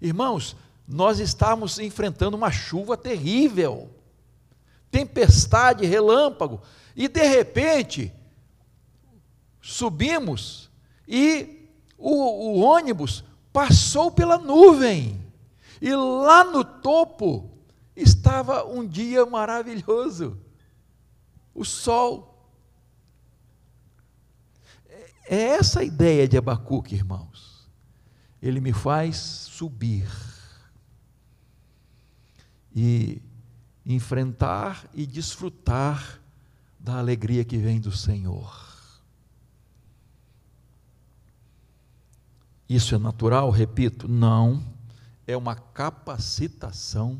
Irmãos, 0.01 0.55
nós 0.87 1.19
estávamos 1.19 1.77
enfrentando 1.77 2.37
uma 2.37 2.51
chuva 2.51 2.95
terrível, 2.95 3.89
tempestade, 4.89 5.85
relâmpago, 5.85 6.61
e 6.95 7.07
de 7.07 7.23
repente 7.27 8.11
subimos 9.61 10.69
e 11.07 11.58
o, 11.99 12.11
o 12.11 12.59
ônibus 12.61 13.23
passou 13.51 14.09
pela 14.09 14.37
nuvem, 14.37 15.21
e 15.81 15.93
lá 15.93 16.43
no 16.43 16.63
topo 16.63 17.51
estava 17.95 18.65
um 18.65 18.87
dia 18.87 19.25
maravilhoso, 19.25 20.39
o 21.53 21.65
sol. 21.65 22.25
É 25.25 25.41
essa 25.49 25.81
a 25.81 25.83
ideia 25.83 26.27
de 26.27 26.37
Abacuque, 26.37 26.95
irmãos. 26.95 27.69
Ele 28.41 28.61
me 28.61 28.73
faz 28.73 29.17
subir 29.17 30.07
e 32.73 33.21
enfrentar 33.85 34.87
e 34.93 35.05
desfrutar 35.05 36.21
da 36.79 36.97
alegria 36.97 37.43
que 37.43 37.57
vem 37.57 37.79
do 37.79 37.91
Senhor. 37.91 38.68
Isso 42.69 42.93
é 42.93 42.99
natural? 42.99 43.49
Repito, 43.49 44.07
não. 44.07 44.63
É 45.25 45.35
uma 45.35 45.55
capacitação 45.55 47.19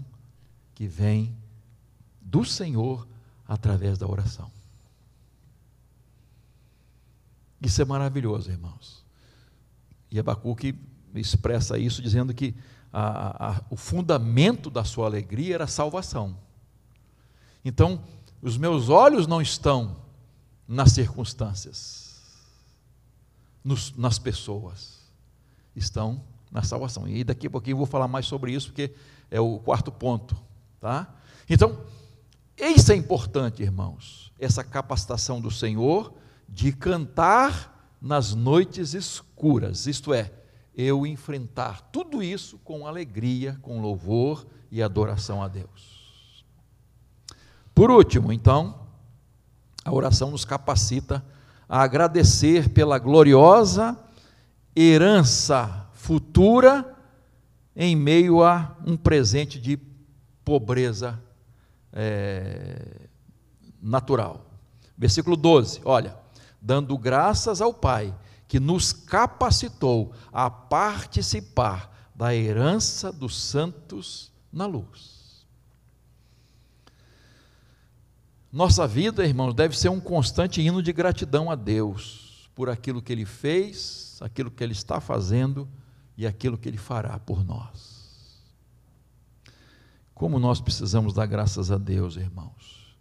que 0.75 0.87
vem 0.87 1.35
do 2.21 2.45
Senhor 2.45 3.07
através 3.47 3.97
da 3.97 4.07
oração. 4.07 4.51
Isso 7.59 7.81
é 7.81 7.85
maravilhoso, 7.85 8.51
irmãos. 8.51 9.03
E 10.11 10.19
Abacuque 10.19 10.75
expressa 11.15 11.77
isso 11.77 12.01
dizendo 12.01 12.33
que 12.33 12.55
a, 12.93 13.49
a, 13.49 13.61
o 13.69 13.75
fundamento 13.75 14.69
da 14.69 14.83
sua 14.83 15.07
alegria 15.07 15.55
era 15.55 15.63
a 15.65 15.67
salvação. 15.67 16.37
Então, 17.65 18.03
os 18.41 18.57
meus 18.57 18.89
olhos 18.89 19.27
não 19.27 19.41
estão 19.41 19.97
nas 20.67 20.91
circunstâncias, 20.91 22.21
nos, 23.63 23.91
nas 23.97 24.17
pessoas, 24.17 24.98
estão 25.75 26.21
na 26.51 26.63
salvação. 26.63 27.07
E 27.07 27.23
daqui 27.23 27.47
a 27.47 27.49
pouquinho 27.49 27.73
eu 27.73 27.77
vou 27.77 27.85
falar 27.85 28.07
mais 28.07 28.25
sobre 28.25 28.51
isso, 28.51 28.67
porque 28.67 28.93
é 29.29 29.39
o 29.39 29.59
quarto 29.59 29.91
ponto. 29.91 30.35
Tá? 30.79 31.13
Então, 31.49 31.79
isso 32.57 32.91
é 32.91 32.95
importante, 32.95 33.63
irmãos, 33.63 34.31
essa 34.39 34.63
capacitação 34.63 35.39
do 35.39 35.51
Senhor 35.51 36.13
de 36.47 36.71
cantar 36.71 37.95
nas 38.01 38.33
noites 38.33 38.93
escuras, 38.93 39.85
isto 39.85 40.13
é, 40.13 40.31
eu 40.75 41.05
enfrentar 41.05 41.81
tudo 41.91 42.23
isso 42.23 42.57
com 42.59 42.87
alegria, 42.87 43.57
com 43.61 43.81
louvor 43.81 44.47
e 44.71 44.81
adoração 44.81 45.43
a 45.43 45.47
Deus. 45.47 46.45
Por 47.75 47.91
último, 47.91 48.31
então, 48.31 48.87
a 49.83 49.93
oração 49.93 50.31
nos 50.31 50.45
capacita 50.45 51.23
a 51.67 51.81
agradecer 51.81 52.69
pela 52.69 52.97
gloriosa 52.97 53.97
herança 54.75 55.87
futura 55.93 56.95
em 57.75 57.95
meio 57.95 58.43
a 58.43 58.75
um 58.85 58.97
presente 58.97 59.59
de 59.59 59.77
pobreza 60.43 61.21
é, 61.93 63.07
natural. 63.81 64.45
Versículo 64.97 65.35
12, 65.35 65.81
olha, 65.85 66.17
dando 66.61 66.97
graças 66.97 67.61
ao 67.61 67.73
Pai 67.73 68.13
que 68.47 68.59
nos 68.59 68.91
capacitou 68.91 70.11
a 70.33 70.49
participar 70.49 72.11
da 72.15 72.35
herança 72.35 73.11
dos 73.11 73.39
santos 73.39 74.31
na 74.51 74.65
luz. 74.65 75.45
Nossa 78.51 78.87
vida, 78.87 79.23
irmãos, 79.23 79.53
deve 79.53 79.77
ser 79.77 79.89
um 79.89 79.99
constante 79.99 80.59
hino 80.59 80.81
de 80.81 80.91
gratidão 80.91 81.51
a 81.51 81.55
Deus 81.55 82.49
por 82.55 82.67
aquilo 82.67 83.01
que 83.01 83.13
Ele 83.13 83.25
fez, 83.25 84.08
aquilo 84.21 84.51
que 84.51 84.63
Ele 84.63 84.73
está 84.73 84.99
fazendo 84.99 85.67
e 86.17 86.27
aquilo 86.27 86.57
que 86.57 86.67
Ele 86.67 86.77
fará 86.77 87.17
por 87.19 87.43
nós. 87.43 87.99
Como 90.13 90.37
nós 90.37 90.59
precisamos 90.59 91.13
dar 91.13 91.25
graças 91.25 91.71
a 91.71 91.77
Deus, 91.77 92.17
irmãos. 92.17 92.97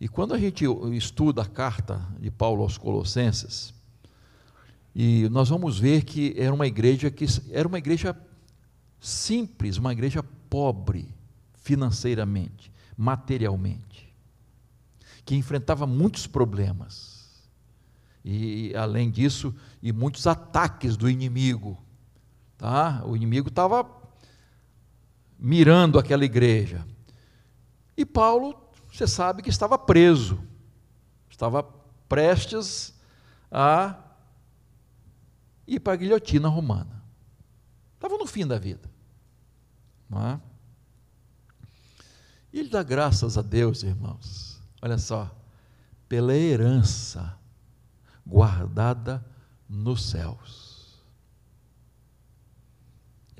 E 0.00 0.08
quando 0.08 0.34
a 0.34 0.38
gente 0.38 0.64
estuda 0.92 1.42
a 1.42 1.46
carta 1.46 2.06
de 2.20 2.30
Paulo 2.30 2.62
aos 2.62 2.78
Colossenses, 2.78 3.74
e 4.94 5.28
nós 5.28 5.48
vamos 5.48 5.78
ver 5.78 6.04
que 6.04 6.34
era 6.36 6.54
uma 6.54 6.66
igreja 6.66 7.10
que 7.10 7.26
era 7.50 7.66
uma 7.66 7.78
igreja 7.78 8.16
simples, 9.00 9.76
uma 9.76 9.92
igreja 9.92 10.22
pobre 10.22 11.14
financeiramente, 11.54 12.70
materialmente, 12.96 14.14
que 15.24 15.34
enfrentava 15.34 15.86
muitos 15.86 16.26
problemas. 16.26 17.15
E 18.28 18.74
além 18.74 19.08
disso, 19.08 19.54
e 19.80 19.92
muitos 19.92 20.26
ataques 20.26 20.96
do 20.96 21.08
inimigo, 21.08 21.80
tá? 22.58 23.00
O 23.06 23.14
inimigo 23.14 23.50
estava 23.50 23.88
mirando 25.38 25.96
aquela 25.96 26.24
igreja. 26.24 26.84
E 27.96 28.04
Paulo, 28.04 28.60
você 28.92 29.06
sabe 29.06 29.42
que 29.42 29.48
estava 29.48 29.78
preso. 29.78 30.42
Estava 31.30 31.62
prestes 32.08 32.92
a 33.48 33.96
ir 35.64 35.78
para 35.78 35.92
a 35.92 35.96
guilhotina 35.96 36.48
romana. 36.48 37.00
Estava 37.94 38.18
no 38.18 38.26
fim 38.26 38.44
da 38.44 38.58
vida. 38.58 38.90
Não 40.10 40.26
é? 40.26 40.40
E 42.52 42.58
ele 42.58 42.70
dá 42.70 42.82
graças 42.82 43.38
a 43.38 43.42
Deus, 43.42 43.84
irmãos, 43.84 44.60
olha 44.82 44.98
só, 44.98 45.32
pela 46.08 46.34
herança 46.34 47.38
guardada 48.26 49.24
nos 49.68 50.02
céus. 50.02 50.98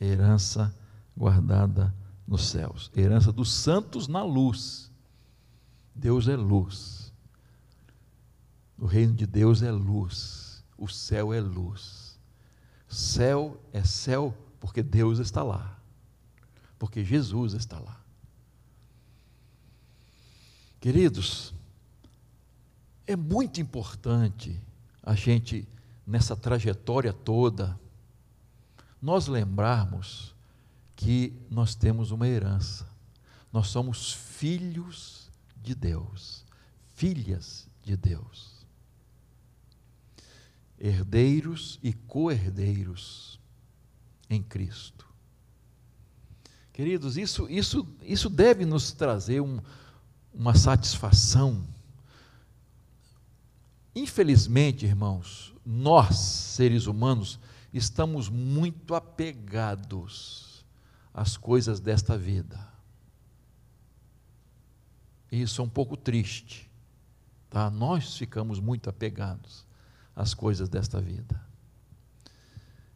Herança 0.00 0.74
guardada 1.16 1.94
nos 2.26 2.46
céus. 2.46 2.90
Herança 2.94 3.32
dos 3.32 3.52
santos 3.52 4.06
na 4.06 4.22
luz. 4.22 4.90
Deus 5.94 6.28
é 6.28 6.36
luz. 6.36 7.12
O 8.78 8.86
reino 8.86 9.14
de 9.14 9.26
Deus 9.26 9.62
é 9.62 9.70
luz. 9.70 10.62
O 10.76 10.86
céu 10.86 11.32
é 11.32 11.40
luz. 11.40 12.18
Céu 12.86 13.60
é 13.72 13.82
céu 13.82 14.36
porque 14.60 14.82
Deus 14.82 15.18
está 15.18 15.42
lá, 15.42 15.78
porque 16.78 17.04
Jesus 17.04 17.52
está 17.52 17.78
lá. 17.78 18.00
Queridos, 20.80 21.54
é 23.06 23.16
muito 23.16 23.60
importante 23.60 24.60
a 25.06 25.14
gente, 25.14 25.66
nessa 26.06 26.36
trajetória 26.36 27.14
toda, 27.14 27.80
nós 29.00 29.26
lembrarmos 29.26 30.34
que 30.94 31.32
nós 31.48 31.74
temos 31.74 32.10
uma 32.10 32.28
herança. 32.28 32.86
Nós 33.50 33.68
somos 33.68 34.12
filhos 34.12 35.30
de 35.62 35.74
Deus, 35.74 36.44
filhas 36.94 37.66
de 37.82 37.96
Deus 37.96 38.56
herdeiros 40.78 41.78
e 41.82 41.92
co-herdeiros 41.92 43.40
em 44.28 44.42
Cristo. 44.42 45.06
Queridos, 46.72 47.16
isso, 47.16 47.48
isso, 47.48 47.86
isso 48.02 48.28
deve 48.28 48.66
nos 48.66 48.92
trazer 48.92 49.40
um, 49.40 49.60
uma 50.32 50.54
satisfação. 50.54 51.66
Infelizmente, 53.96 54.84
irmãos, 54.84 55.54
nós, 55.64 56.18
seres 56.18 56.86
humanos, 56.86 57.40
estamos 57.72 58.28
muito 58.28 58.94
apegados 58.94 60.66
às 61.14 61.38
coisas 61.38 61.80
desta 61.80 62.18
vida. 62.18 62.60
E 65.32 65.40
isso 65.40 65.62
é 65.62 65.64
um 65.64 65.68
pouco 65.68 65.96
triste. 65.96 66.70
Tá? 67.48 67.70
Nós 67.70 68.18
ficamos 68.18 68.60
muito 68.60 68.90
apegados 68.90 69.64
as 70.14 70.34
coisas 70.34 70.68
desta 70.68 71.00
vida. 71.00 71.40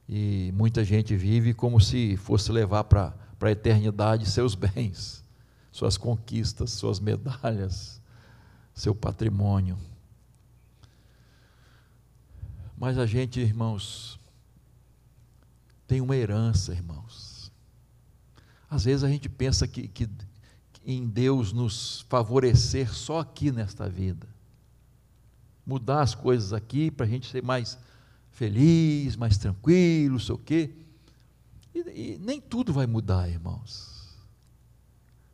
E 0.07 0.53
muita 0.55 0.85
gente 0.85 1.17
vive 1.17 1.55
como 1.55 1.81
se 1.81 2.19
fosse 2.19 2.53
levar 2.53 2.85
para 2.85 3.15
a 3.41 3.51
eternidade 3.51 4.29
seus 4.29 4.53
bens, 4.55 5.25
suas 5.73 5.97
conquistas, 5.97 6.73
suas 6.73 7.01
medalhas, 7.01 8.03
seu 8.75 8.95
patrimônio. 8.95 9.79
Mas 12.81 12.97
a 12.97 13.05
gente, 13.05 13.39
irmãos, 13.39 14.19
tem 15.87 16.01
uma 16.01 16.17
herança, 16.17 16.73
irmãos. 16.73 17.53
Às 18.71 18.87
vezes 18.87 19.05
a 19.05 19.09
gente 19.11 19.29
pensa 19.29 19.69
que, 19.69 19.87
que 19.87 20.09
em 20.83 21.07
Deus 21.07 21.53
nos 21.53 22.01
favorecer 22.09 22.91
só 22.95 23.21
aqui 23.21 23.53
nesta 23.53 23.87
vida 23.87 24.27
mudar 25.67 26.01
as 26.01 26.15
coisas 26.15 26.55
aqui 26.55 26.91
para 26.91 27.05
a 27.05 27.09
gente 27.09 27.31
ser 27.31 27.43
mais 27.43 27.79
feliz, 28.31 29.15
mais 29.15 29.37
tranquilo, 29.37 30.19
sei 30.19 30.35
o 30.35 30.39
quê. 30.39 30.75
E, 31.75 32.15
e 32.15 32.19
nem 32.19 32.41
tudo 32.41 32.73
vai 32.73 32.87
mudar, 32.87 33.29
irmãos. 33.29 34.17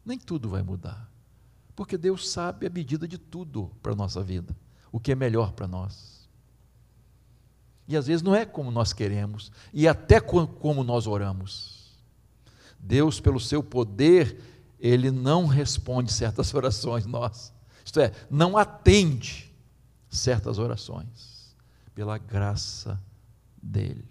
Nem 0.05 0.19
tudo 0.19 0.49
vai 0.49 0.65
mudar. 0.65 1.09
Porque 1.77 1.97
Deus 1.97 2.29
sabe 2.29 2.67
a 2.67 2.71
medida 2.71 3.07
de 3.07 3.19
tudo 3.19 3.71
para 3.81 3.93
a 3.93 3.97
nossa 3.97 4.21
vida, 4.21 4.55
o 4.91 4.99
que 4.99 5.13
é 5.13 5.15
melhor 5.15 5.53
para 5.53 5.69
nós. 5.69 6.26
E 7.89 7.97
às 7.97 8.07
vezes 8.07 8.23
não 8.23 8.35
é 8.35 8.45
como 8.45 8.71
nós 8.71 8.93
queremos, 8.93 9.53
e 9.73 9.87
até 9.87 10.21
como 10.21 10.83
nós 10.83 11.07
oramos. 11.07 11.97
Deus, 12.79 13.21
pelo 13.21 13.41
seu 13.41 13.63
poder, 13.63 14.41
ele 14.79 15.11
não 15.11 15.47
responde 15.47 16.13
certas 16.13 16.53
orações 16.55 17.07
nossas. 17.07 17.53
Isto 17.85 18.01
é, 18.01 18.13
não 18.29 18.57
atende 18.57 19.55
certas 20.11 20.59
orações, 20.59 21.55
pela 21.95 22.19
graça 22.19 23.01
dEle. 23.63 24.05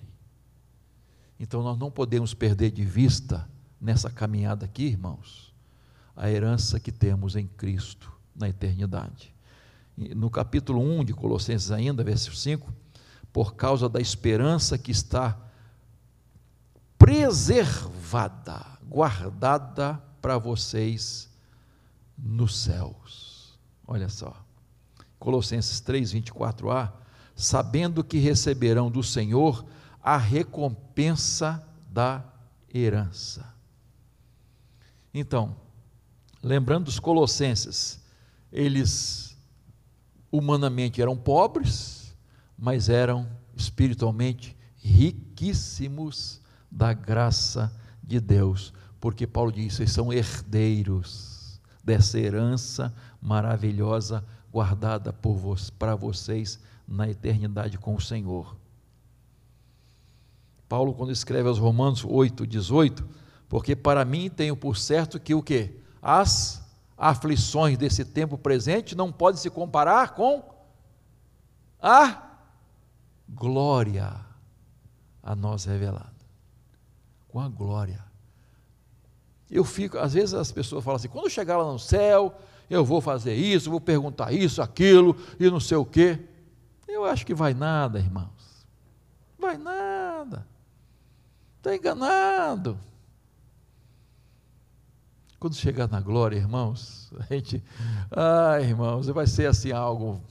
Então 1.39 1.61
nós 1.61 1.77
não 1.77 1.91
podemos 1.91 2.33
perder 2.33 2.71
de 2.71 2.85
vista, 2.85 3.47
nessa 3.79 4.09
caminhada 4.09 4.65
aqui, 4.65 4.85
irmãos, 4.85 5.53
a 6.15 6.29
herança 6.29 6.79
que 6.79 6.91
temos 6.91 7.35
em 7.35 7.45
Cristo 7.45 8.11
na 8.33 8.47
eternidade. 8.47 9.33
No 9.97 10.29
capítulo 10.29 10.81
1 10.81 11.05
de 11.05 11.13
Colossenses, 11.13 11.71
ainda, 11.71 12.03
versículo 12.03 12.37
5, 12.37 12.73
por 13.35 13.53
causa 13.55 13.89
da 13.89 13.99
esperança 13.99 14.77
que 14.77 14.91
está 14.91 15.37
preservada, 16.97 18.65
guardada 18.87 20.01
para 20.21 20.37
vocês 20.37 21.29
nos 22.17 22.57
céus. 22.57 23.59
Olha 23.85 24.07
só. 24.07 24.41
Colossenses 25.19 25.81
3, 25.81 26.13
24a, 26.13 26.93
sabendo 27.35 28.05
que 28.05 28.19
receberão 28.19 28.89
do 28.89 29.03
Senhor 29.03 29.65
a 30.01 30.15
recompensa 30.15 31.61
da 31.91 32.23
herança. 32.73 33.53
Então, 35.13 35.57
lembrando 36.41 36.85
dos 36.85 36.99
colossenses, 36.99 37.99
eles 38.49 39.37
humanamente 40.31 41.01
eram 41.01 41.17
pobres, 41.17 42.04
mas 42.57 42.89
eram 42.89 43.27
espiritualmente 43.55 44.55
riquíssimos 44.77 46.41
da 46.71 46.93
graça 46.93 47.73
de 48.03 48.19
Deus, 48.19 48.73
porque 48.99 49.25
Paulo 49.25 49.51
diz: 49.51 49.79
eles 49.79 49.91
são 49.91 50.11
herdeiros 50.11 51.59
dessa 51.83 52.19
herança 52.19 52.93
maravilhosa 53.21 54.23
guardada 54.51 55.13
vo 55.21 55.55
para 55.77 55.95
vocês 55.95 56.59
na 56.87 57.09
eternidade 57.09 57.77
com 57.77 57.95
o 57.95 58.01
Senhor. 58.01 58.55
Paulo, 60.67 60.93
quando 60.93 61.11
escreve 61.11 61.47
aos 61.47 61.59
Romanos 61.59 62.03
8, 62.03 62.47
18, 62.47 63.07
porque 63.47 63.75
para 63.75 64.03
mim 64.03 64.29
tenho 64.29 64.55
por 64.55 64.77
certo 64.77 65.19
que 65.19 65.33
o 65.33 65.43
que? 65.43 65.79
As 66.01 66.63
aflições 66.97 67.77
desse 67.77 68.03
tempo 68.05 68.37
presente 68.37 68.95
não 68.95 69.11
podem 69.11 69.39
se 69.39 69.49
comparar 69.49 70.13
com 70.13 70.43
a 71.81 72.34
glória 73.27 74.13
a 75.21 75.35
nós 75.35 75.65
revelada. 75.65 76.13
Com 77.27 77.39
a 77.39 77.49
glória. 77.49 78.03
Eu 79.49 79.63
fico, 79.63 79.97
às 79.97 80.13
vezes 80.13 80.33
as 80.33 80.51
pessoas 80.51 80.83
falam 80.83 80.97
assim: 80.97 81.07
quando 81.07 81.25
eu 81.25 81.29
chegar 81.29 81.57
lá 81.57 81.71
no 81.71 81.79
céu, 81.79 82.37
eu 82.69 82.83
vou 82.83 83.01
fazer 83.01 83.35
isso, 83.35 83.69
vou 83.69 83.81
perguntar 83.81 84.31
isso, 84.31 84.61
aquilo 84.61 85.15
e 85.39 85.49
não 85.49 85.59
sei 85.59 85.77
o 85.77 85.85
quê. 85.85 86.19
Eu 86.87 87.05
acho 87.05 87.25
que 87.25 87.33
vai 87.33 87.53
nada, 87.53 87.99
irmãos. 87.99 88.65
Vai 89.37 89.57
nada. 89.57 90.47
Está 91.57 91.75
enganado. 91.75 92.79
Quando 95.39 95.55
chegar 95.55 95.87
na 95.87 95.99
glória, 95.99 96.37
irmãos, 96.37 97.11
a 97.19 97.33
gente, 97.33 97.63
ah, 98.09 98.59
irmãos, 98.61 99.07
vai 99.07 99.27
ser 99.27 99.47
assim 99.47 99.71
algo 99.71 100.21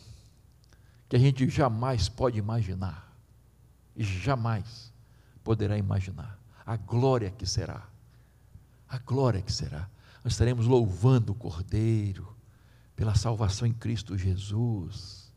que 1.09 1.17
a 1.17 1.19
gente 1.19 1.49
jamais 1.49 2.09
pode 2.09 2.39
imaginar. 2.39 3.13
Jamais 3.97 4.93
poderá 5.43 5.77
imaginar. 5.77 6.39
A 6.67 6.77
glória 6.77 7.31
que 7.31 7.47
será. 7.47 7.83
A 8.89 8.99
glória 8.99 9.43
que 9.43 9.53
será. 9.53 9.89
Nós 10.23 10.33
estaremos 10.33 10.67
louvando 10.67 11.33
o 11.33 11.35
Cordeiro 11.35 12.35
pela 12.97 13.15
salvação 13.15 13.67
em 13.67 13.73
Cristo 13.73 14.17
Jesus. 14.17 15.33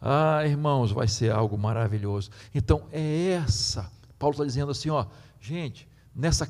Ah, 0.00 0.46
irmãos, 0.46 0.92
vai 0.92 1.08
ser 1.08 1.32
algo 1.32 1.58
maravilhoso. 1.58 2.30
Então, 2.54 2.86
é 2.92 3.32
essa. 3.32 3.90
Paulo 4.18 4.34
está 4.34 4.44
dizendo 4.44 4.70
assim: 4.70 4.88
ó, 4.90 5.06
Gente, 5.40 5.88
nessa 6.14 6.46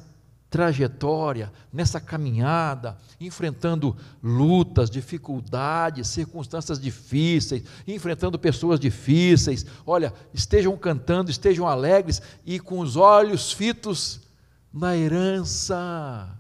trajetória, 0.51 1.53
nessa 1.73 2.01
caminhada, 2.01 2.99
enfrentando 3.21 3.97
lutas, 4.21 4.91
dificuldades, 4.91 6.09
circunstâncias 6.09 6.81
difíceis, 6.81 7.63
enfrentando 7.87 8.37
pessoas 8.37 8.81
difíceis. 8.81 9.65
Olha, 9.87 10.13
estejam 10.35 10.77
cantando, 10.77 11.31
estejam 11.31 11.69
alegres 11.69 12.21
e 12.45 12.59
com 12.59 12.81
os 12.81 12.97
olhos 12.97 13.53
fitos 13.53 14.23
na 14.73 14.97
herança 14.97 16.37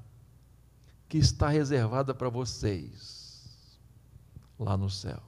que 1.08 1.18
está 1.18 1.48
reservada 1.48 2.12
para 2.12 2.28
vocês 2.28 3.78
lá 4.58 4.76
no 4.76 4.90
céu. 4.90 5.22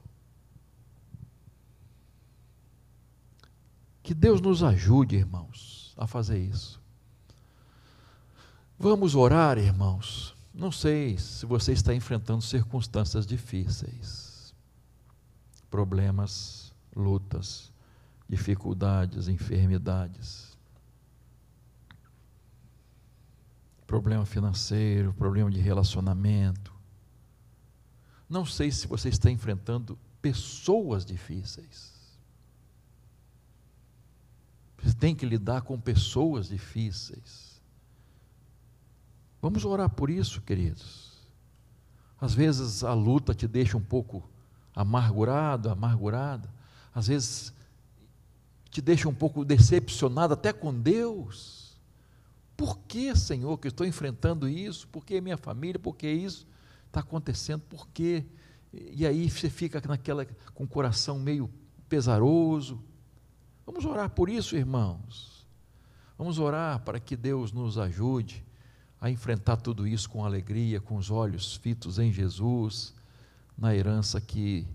Que 4.03 4.13
Deus 4.13 4.41
nos 4.41 4.61
ajude, 4.61 5.15
irmãos, 5.15 5.93
a 5.97 6.05
fazer 6.05 6.37
isso. 6.37 6.82
Vamos 8.83 9.15
orar, 9.15 9.57
irmãos. 9.57 10.35
Não 10.53 10.69
sei 10.69 11.17
se 11.17 11.45
você 11.45 11.71
está 11.71 11.95
enfrentando 11.95 12.41
circunstâncias 12.41 13.25
difíceis, 13.25 14.53
problemas, 15.71 16.73
lutas, 16.93 17.71
dificuldades, 18.27 19.29
enfermidades, 19.29 20.57
problema 23.87 24.25
financeiro, 24.25 25.13
problema 25.13 25.49
de 25.49 25.61
relacionamento. 25.61 26.75
Não 28.27 28.45
sei 28.45 28.69
se 28.69 28.85
você 28.85 29.07
está 29.07 29.31
enfrentando 29.31 29.97
pessoas 30.21 31.05
difíceis. 31.05 32.19
Você 34.83 34.93
tem 34.93 35.15
que 35.15 35.25
lidar 35.25 35.61
com 35.61 35.79
pessoas 35.79 36.49
difíceis. 36.49 37.52
Vamos 39.43 39.65
orar 39.65 39.89
por 39.89 40.09
isso, 40.09 40.41
queridos. 40.41 41.11
Às 42.17 42.33
vezes 42.33 42.81
a 42.81 42.93
luta 42.93 43.33
te 43.33 43.45
deixa 43.45 43.75
um 43.75 43.83
pouco 43.83 44.23
amargurado, 44.73 45.69
amargurada. 45.69 46.49
Às 46.95 47.07
vezes 47.07 47.53
te 48.69 48.81
deixa 48.81 49.09
um 49.09 49.13
pouco 49.13 49.43
decepcionado 49.43 50.33
até 50.33 50.53
com 50.53 50.73
Deus. 50.73 51.77
Por 52.55 52.79
que, 52.87 53.13
Senhor, 53.17 53.57
que 53.57 53.67
estou 53.67 53.85
enfrentando 53.85 54.47
isso? 54.47 54.87
Por 54.87 55.03
que 55.03 55.19
minha 55.19 55.35
família? 55.35 55.77
Por 55.77 55.97
que 55.97 56.09
isso 56.09 56.47
está 56.87 57.01
acontecendo? 57.01 57.63
Por 57.63 57.85
quê? 57.89 58.23
E 58.71 59.05
aí 59.05 59.29
você 59.29 59.49
fica 59.49 59.81
naquela 59.85 60.25
com 60.53 60.63
o 60.63 60.67
coração 60.69 61.19
meio 61.19 61.51
pesaroso. 61.89 62.81
Vamos 63.65 63.83
orar 63.83 64.09
por 64.09 64.29
isso, 64.29 64.55
irmãos. 64.55 65.45
Vamos 66.17 66.39
orar 66.39 66.79
para 66.79 66.97
que 66.97 67.17
Deus 67.17 67.51
nos 67.51 67.77
ajude 67.77 68.45
a 69.03 69.11
enfrentar 69.11 69.57
tudo 69.57 69.85
isso 69.85 70.09
com 70.09 70.23
alegria, 70.23 70.79
com 70.79 70.95
os 70.95 71.11
olhos 71.11 71.57
fitos 71.57 71.99
em 71.99 72.09
Jesus, 72.09 72.93
na 73.57 73.75
herança 73.75 74.21
que 74.21 74.65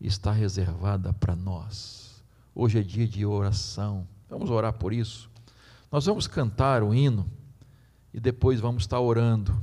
está 0.00 0.30
reservada 0.30 1.12
para 1.12 1.34
nós. 1.34 2.22
Hoje 2.54 2.78
é 2.78 2.82
dia 2.84 3.08
de 3.08 3.26
oração, 3.26 4.06
vamos 4.30 4.50
orar 4.50 4.72
por 4.74 4.92
isso. 4.92 5.28
Nós 5.90 6.06
vamos 6.06 6.28
cantar 6.28 6.84
o 6.84 6.94
hino 6.94 7.28
e 8.14 8.20
depois 8.20 8.60
vamos 8.60 8.84
estar 8.84 9.00
orando. 9.00 9.60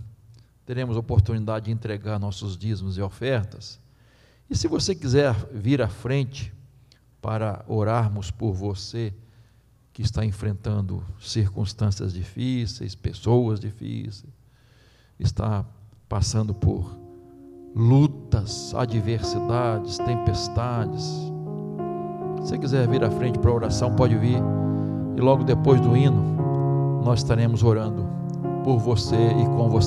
Teremos 0.66 0.98
oportunidade 0.98 1.68
de 1.68 1.72
entregar 1.72 2.20
nossos 2.20 2.58
dízimos 2.58 2.98
e 2.98 3.02
ofertas. 3.02 3.80
E 4.50 4.56
se 4.56 4.68
você 4.68 4.94
quiser 4.94 5.34
vir 5.50 5.82
à 5.82 5.88
frente 5.88 6.54
para 7.22 7.64
orarmos 7.70 8.30
por 8.32 8.52
você, 8.52 9.14
que 10.00 10.06
está 10.06 10.24
enfrentando 10.24 11.04
circunstâncias 11.20 12.14
difíceis, 12.14 12.96
pessoas 12.96 13.60
difíceis, 13.60 14.32
está 15.20 15.66
passando 16.08 16.54
por 16.54 16.98
lutas, 17.76 18.74
adversidades, 18.74 19.98
tempestades. 19.98 21.04
Se 22.46 22.58
quiser 22.58 22.88
vir 22.88 23.04
à 23.04 23.12
frente 23.12 23.40
para 23.40 23.52
oração, 23.52 23.94
pode 23.94 24.18
vir. 24.18 24.42
E 25.18 25.20
logo 25.20 25.44
depois 25.44 25.82
do 25.82 25.98
hino, 25.98 27.02
nós 27.04 27.20
estaremos 27.20 27.62
orando 27.62 28.08
por 28.64 28.78
você 28.78 29.18
e 29.18 29.46
com 29.48 29.70
você. 29.70 29.78